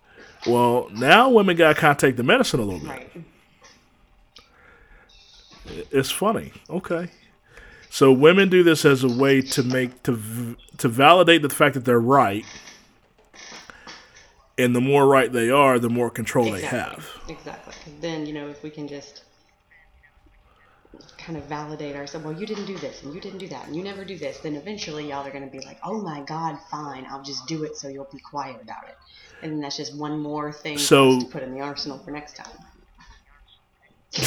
well, 0.47 0.89
now 0.93 1.31
women 1.31 1.57
got 1.57 1.75
to 1.75 1.81
kind 1.81 1.93
of 1.93 1.99
take 1.99 2.17
the 2.17 2.23
medicine 2.23 2.61
a 2.61 2.65
little 2.65 2.81
bit. 2.81 2.89
Right. 2.89 3.11
It's 5.91 6.11
funny. 6.11 6.53
Okay. 6.69 7.09
So 7.91 8.11
women 8.13 8.49
do 8.49 8.63
this 8.63 8.85
as 8.85 9.05
a 9.05 9.09
way 9.09 9.43
to 9.43 9.63
make 9.63 10.03
to 10.05 10.57
to 10.79 10.89
validate 10.89 11.43
the 11.43 11.51
fact 11.51 11.75
that 11.75 11.85
they're 11.85 12.01
right, 12.01 12.45
and 14.57 14.75
the 14.75 14.81
more 14.81 15.07
right 15.07 15.31
they 15.31 15.51
are, 15.51 15.79
the 15.79 15.91
more 15.91 16.11
control 16.11 16.51
they 16.51 16.63
have. 16.63 17.09
Exactly. 17.29 17.75
'Cause 17.85 17.93
then, 18.01 18.27
you 18.27 18.33
know, 18.33 18.49
if 18.49 18.63
we 18.63 18.71
can 18.71 18.89
just 18.89 19.25
kind 21.19 21.39
of 21.39 21.45
validate 21.45 21.95
ourselves, 21.95 22.27
well, 22.27 22.39
you 22.39 22.47
didn't 22.47 22.67
do 22.67 22.77
this 22.79 23.03
and 23.03 23.15
you 23.15 23.21
didn't 23.21 23.39
do 23.39 23.49
that 23.49 23.67
and 23.67 23.77
you 23.77 23.83
never 23.83 24.05
do 24.05 24.19
this, 24.19 24.39
then 24.39 24.57
eventually 24.57 25.09
y'all 25.09 25.25
are 25.27 25.31
going 25.31 25.45
to 25.45 25.51
be 25.51 25.65
like, 25.65 25.79
oh 25.85 26.01
my 26.01 26.21
God, 26.23 26.59
fine, 26.71 27.07
I'll 27.09 27.23
just 27.23 27.47
do 27.47 27.63
it 27.63 27.77
so 27.77 27.89
you'll 27.89 28.09
be 28.13 28.19
quiet 28.19 28.61
about 28.61 28.89
it. 28.89 28.97
And 29.43 29.63
that's 29.63 29.77
just 29.77 29.97
one 29.97 30.19
more 30.21 30.53
thing 30.53 30.79
So- 30.79 31.21
to 31.21 31.27
put 31.27 31.43
in 31.43 31.53
the 31.55 31.61
arsenal 31.61 31.99
for 31.99 32.11
next 32.13 32.37
time. 32.37 32.57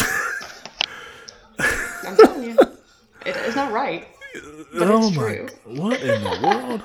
I'm 1.60 2.17
telling 2.17 2.43
you, 2.43 2.58
it, 3.25 3.36
it's 3.38 3.56
not 3.56 3.71
right. 3.71 4.08
Oh 4.75 5.08
it's 5.08 5.15
my! 5.15 5.23
true. 5.23 5.47
What 5.65 6.01
in 6.01 6.23
the 6.23 6.39
world? 6.43 6.82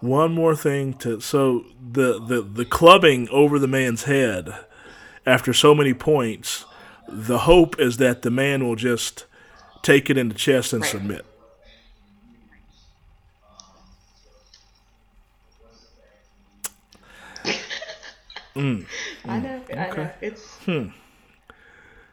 One 0.00 0.32
more 0.32 0.54
thing 0.56 0.94
to 0.94 1.20
so 1.20 1.64
the, 1.92 2.18
the 2.24 2.40
the 2.42 2.64
clubbing 2.64 3.28
over 3.30 3.58
the 3.58 3.66
man's 3.68 4.04
head 4.04 4.54
after 5.26 5.52
so 5.52 5.74
many 5.74 5.92
points 5.92 6.64
the 7.08 7.38
hope 7.40 7.78
is 7.78 7.96
that 7.98 8.22
the 8.22 8.30
man 8.30 8.64
will 8.64 8.76
just 8.76 9.26
take 9.82 10.08
it 10.08 10.16
in 10.16 10.28
the 10.28 10.34
chest 10.34 10.72
and 10.72 10.82
Right. 10.82 10.90
submit. 10.90 11.26
Mm. 18.56 18.86
I 19.24 19.38
know. 19.38 19.62
I 19.70 19.74
know. 19.74 19.90
okay. 19.90 20.12
It's 20.20 20.56
hmm. 20.64 20.88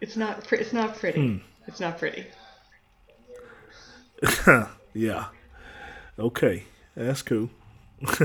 it's 0.02 0.16
not 0.16 0.52
it's 0.52 0.74
not 0.74 0.96
pretty. 0.96 1.28
Hmm. 1.28 1.38
It's 1.68 1.80
not 1.80 1.98
pretty. 1.98 2.26
Yeah. 4.98 5.26
Okay. 6.18 6.64
That's 6.96 7.22
cool. 7.22 7.52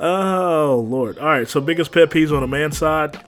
oh 0.00 0.86
Lord. 0.88 1.18
All 1.18 1.26
right. 1.26 1.46
So 1.46 1.60
biggest 1.60 1.92
pet 1.92 2.08
peeves 2.08 2.34
on 2.34 2.42
a 2.42 2.46
man's 2.46 2.78
side. 2.78 3.20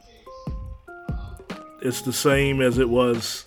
It's 1.83 2.01
the 2.01 2.13
same 2.13 2.63
as 2.63 2.79
it 2.79 2.89
was. 2.89 3.45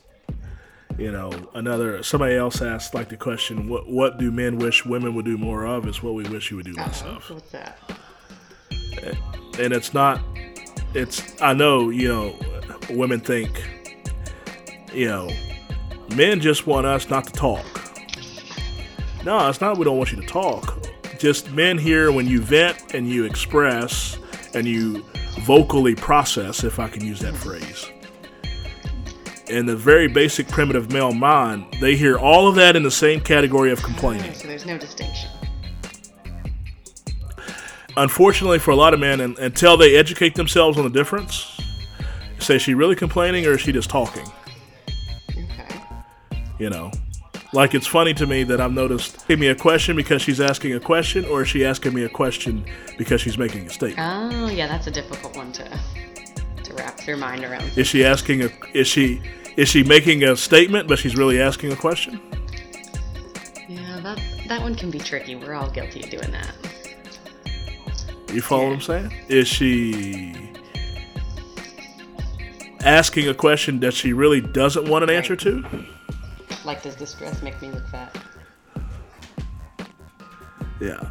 You 0.99 1.11
know, 1.11 1.31
another 1.55 2.03
somebody 2.03 2.35
else 2.35 2.61
asked 2.61 2.93
like 2.93 3.09
the 3.09 3.17
question, 3.17 3.67
"What 3.69 3.89
what 3.89 4.19
do 4.19 4.31
men 4.31 4.59
wish 4.59 4.85
women 4.85 5.15
would 5.15 5.25
do 5.25 5.37
more 5.37 5.65
of?" 5.65 5.87
Is 5.87 6.03
what 6.03 6.13
we 6.13 6.25
wish 6.29 6.51
you 6.51 6.57
would 6.57 6.67
do 6.67 6.73
less 6.73 7.01
oh, 7.03 7.15
of. 7.15 7.29
What's 7.31 7.49
that? 7.51 7.79
And 9.59 9.73
it's 9.73 9.93
not 9.93 10.21
it's 10.93 11.39
i 11.41 11.53
know 11.53 11.89
you 11.89 12.07
know 12.07 12.35
women 12.89 13.19
think 13.19 13.63
you 14.93 15.07
know 15.07 15.29
men 16.15 16.39
just 16.39 16.67
want 16.67 16.85
us 16.85 17.09
not 17.09 17.25
to 17.25 17.33
talk. 17.33 17.65
No 19.25 19.47
it's 19.49 19.61
not 19.61 19.77
we 19.77 19.85
don't 19.85 19.97
want 19.97 20.11
you 20.11 20.21
to 20.21 20.27
talk. 20.27 20.85
Just 21.17 21.51
men 21.51 21.77
here 21.77 22.11
when 22.11 22.27
you 22.27 22.41
vent 22.41 22.93
and 22.93 23.09
you 23.09 23.25
express 23.25 24.17
and 24.53 24.65
you 24.65 25.05
vocally 25.41 25.95
process 25.95 26.63
if 26.63 26.79
i 26.79 26.87
can 26.87 27.05
use 27.05 27.19
that 27.19 27.35
phrase. 27.35 27.89
In 29.47 29.65
the 29.65 29.75
very 29.75 30.07
basic 30.07 30.47
primitive 30.47 30.91
male 30.91 31.11
mind 31.11 31.65
they 31.79 31.95
hear 31.95 32.17
all 32.17 32.47
of 32.47 32.55
that 32.55 32.75
in 32.75 32.83
the 32.83 32.91
same 32.91 33.19
category 33.19 33.71
of 33.71 33.81
complaining. 33.81 34.33
So 34.33 34.47
there's 34.47 34.65
no 34.65 34.77
distinction. 34.77 35.29
Unfortunately 38.03 38.59
for 38.59 38.71
a 38.71 38.75
lot 38.75 38.93
of 38.93 38.99
men 38.99 39.19
un 39.21 39.35
until 39.39 39.75
they 39.77 39.95
educate 39.95 40.35
themselves 40.35 40.77
on 40.77 40.83
the 40.83 40.89
difference 40.89 41.59
say 42.39 42.55
is 42.55 42.61
she 42.61 42.73
really 42.73 42.95
complaining 42.95 43.45
or 43.45 43.51
is 43.53 43.61
she 43.61 43.71
just 43.71 43.89
talking 43.89 44.25
Okay. 45.29 45.81
you 46.57 46.69
know 46.69 46.89
like 47.51 47.73
it's 47.75 47.87
funny 47.87 48.13
to 48.13 48.25
me 48.25 48.43
that 48.43 48.61
i've 48.61 48.71
noticed 48.71 49.15
asking 49.17 49.39
me 49.39 49.47
a 49.47 49.55
question 49.55 49.95
because 49.95 50.21
she's 50.21 50.39
asking 50.39 50.73
a 50.75 50.79
question 50.79 51.25
or 51.25 51.41
is 51.41 51.49
she 51.49 51.65
asking 51.65 51.93
me 51.93 52.03
a 52.05 52.09
question 52.09 52.63
because 52.97 53.19
she's 53.21 53.37
making 53.37 53.65
a 53.67 53.69
statement 53.69 53.99
Oh 53.99 54.47
yeah, 54.49 54.67
that's 54.67 54.87
a 54.87 54.91
difficult 54.91 55.35
one 55.35 55.51
to 55.53 55.79
to 56.63 56.73
wrap 56.75 57.05
your 57.05 57.17
mind 57.17 57.43
around. 57.43 57.69
is 57.77 57.87
she 57.87 58.05
asking 58.05 58.43
a 58.43 58.49
is 58.73 58.87
she 58.87 59.21
is 59.57 59.67
she 59.67 59.83
making 59.83 60.23
a 60.23 60.35
statement 60.37 60.87
but 60.87 60.99
she's 60.99 61.15
really 61.17 61.41
asking 61.41 61.73
a 61.73 61.75
question 61.75 62.21
Yeah, 63.67 63.99
that 64.01 64.19
that 64.47 64.61
one 64.61 64.75
can 64.75 64.89
be 64.89 64.99
tricky. 64.99 65.35
We're 65.35 65.53
all 65.53 65.69
guilty 65.69 66.01
of 66.03 66.09
doing 66.09 66.31
that. 66.31 66.55
You 68.33 68.41
follow 68.41 68.65
what 68.67 68.73
i'm 68.73 68.81
saying 68.81 69.13
is 69.27 69.47
she 69.47 70.33
asking 72.81 73.27
a 73.27 73.33
question 73.33 73.79
that 73.79 73.93
she 73.93 74.13
really 74.13 74.41
doesn't 74.41 74.87
want 74.87 75.03
an 75.03 75.09
answer 75.09 75.35
to 75.35 75.63
Like, 76.65 76.83
does 76.83 76.95
this 76.95 77.13
dress 77.13 77.41
make 77.41 77.61
me 77.61 77.71
look 77.71 77.87
fat? 77.87 78.15
Yeah. 80.79 81.09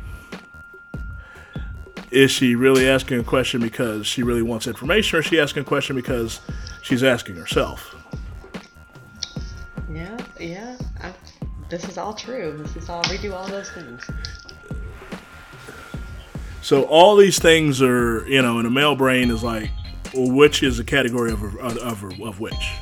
Is 2.10 2.30
she 2.30 2.54
really 2.54 2.88
asking 2.88 3.20
a 3.20 3.24
question 3.24 3.60
because 3.60 4.06
she 4.06 4.22
really 4.22 4.42
wants 4.42 4.66
information, 4.66 5.16
or 5.16 5.20
is 5.20 5.26
she 5.26 5.38
asking 5.38 5.62
a 5.62 5.64
question 5.64 5.94
because 5.96 6.40
she's 6.82 7.02
asking 7.02 7.36
herself? 7.36 7.94
Yeah, 9.92 10.16
yeah. 10.40 10.78
I, 11.02 11.12
this 11.68 11.86
is 11.88 11.98
all 11.98 12.14
true. 12.14 12.56
This 12.58 12.76
is 12.76 12.88
all 12.88 13.02
we 13.10 13.18
do 13.18 13.34
all 13.34 13.46
those 13.46 13.70
things. 13.70 14.08
So 16.68 16.82
all 16.82 17.16
these 17.16 17.38
things 17.38 17.80
are, 17.80 18.28
you 18.28 18.42
know, 18.42 18.58
in 18.58 18.66
a 18.66 18.70
male 18.70 18.94
brain 18.94 19.30
is 19.30 19.42
like, 19.42 19.70
well, 20.12 20.30
which 20.30 20.62
is 20.62 20.78
a 20.78 20.84
category 20.84 21.32
of 21.32 21.42
of, 21.42 21.78
of, 21.78 22.20
of 22.20 22.40
which? 22.40 22.72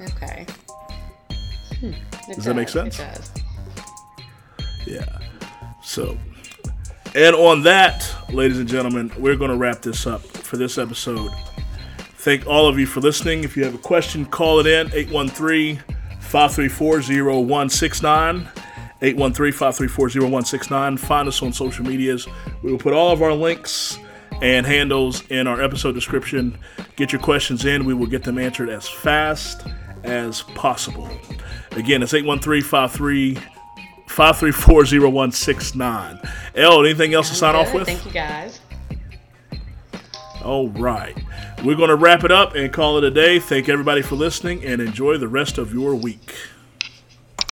Okay. 0.00 0.44
Hmm. 1.78 1.92
It 2.28 2.34
Does 2.34 2.44
that 2.46 2.56
make 2.56 2.70
sense? 2.70 2.98
Does. 2.98 3.30
Yeah. 4.84 5.04
So, 5.80 6.18
and 7.14 7.36
on 7.36 7.62
that, 7.62 8.12
ladies 8.32 8.58
and 8.58 8.68
gentlemen, 8.68 9.12
we're 9.16 9.36
going 9.36 9.52
to 9.52 9.56
wrap 9.56 9.82
this 9.82 10.04
up 10.04 10.22
for 10.22 10.56
this 10.56 10.76
episode. 10.76 11.30
Thank 12.16 12.48
all 12.48 12.66
of 12.66 12.80
you 12.80 12.86
for 12.86 12.98
listening. 12.98 13.44
If 13.44 13.56
you 13.56 13.62
have 13.62 13.76
a 13.76 13.78
question, 13.78 14.26
call 14.26 14.58
it 14.58 14.66
in 14.66 14.92
813 14.92 15.84
534 16.18 17.00
0169. 17.44 18.48
813 19.00 19.52
534 19.52 20.08
0169. 20.08 20.96
Find 20.96 21.28
us 21.28 21.42
on 21.42 21.52
social 21.52 21.84
medias. 21.84 22.26
We 22.62 22.72
will 22.72 22.78
put 22.78 22.92
all 22.92 23.12
of 23.12 23.22
our 23.22 23.32
links 23.32 23.98
and 24.42 24.66
handles 24.66 25.28
in 25.30 25.46
our 25.46 25.62
episode 25.62 25.92
description. 25.92 26.58
Get 26.96 27.12
your 27.12 27.20
questions 27.20 27.64
in. 27.64 27.84
We 27.84 27.94
will 27.94 28.06
get 28.06 28.24
them 28.24 28.38
answered 28.38 28.68
as 28.68 28.88
fast 28.88 29.66
as 30.04 30.42
possible. 30.42 31.08
Again, 31.72 32.02
it's 32.02 32.14
813 32.14 32.62
53 32.62 33.38
5340169. 34.08 36.30
Elle, 36.56 36.84
anything 36.84 37.14
else 37.14 37.28
to 37.28 37.34
sign 37.34 37.54
off 37.54 37.72
with? 37.72 37.86
Thank 37.86 38.04
you 38.04 38.10
guys. 38.10 38.60
All 40.42 40.68
right. 40.70 41.16
We're 41.64 41.76
going 41.76 41.90
to 41.90 41.96
wrap 41.96 42.24
it 42.24 42.32
up 42.32 42.54
and 42.54 42.72
call 42.72 42.98
it 42.98 43.04
a 43.04 43.10
day. 43.10 43.38
Thank 43.38 43.68
everybody 43.68 44.02
for 44.02 44.16
listening 44.16 44.64
and 44.64 44.80
enjoy 44.80 45.18
the 45.18 45.28
rest 45.28 45.58
of 45.58 45.74
your 45.74 45.94
week. 45.94 46.34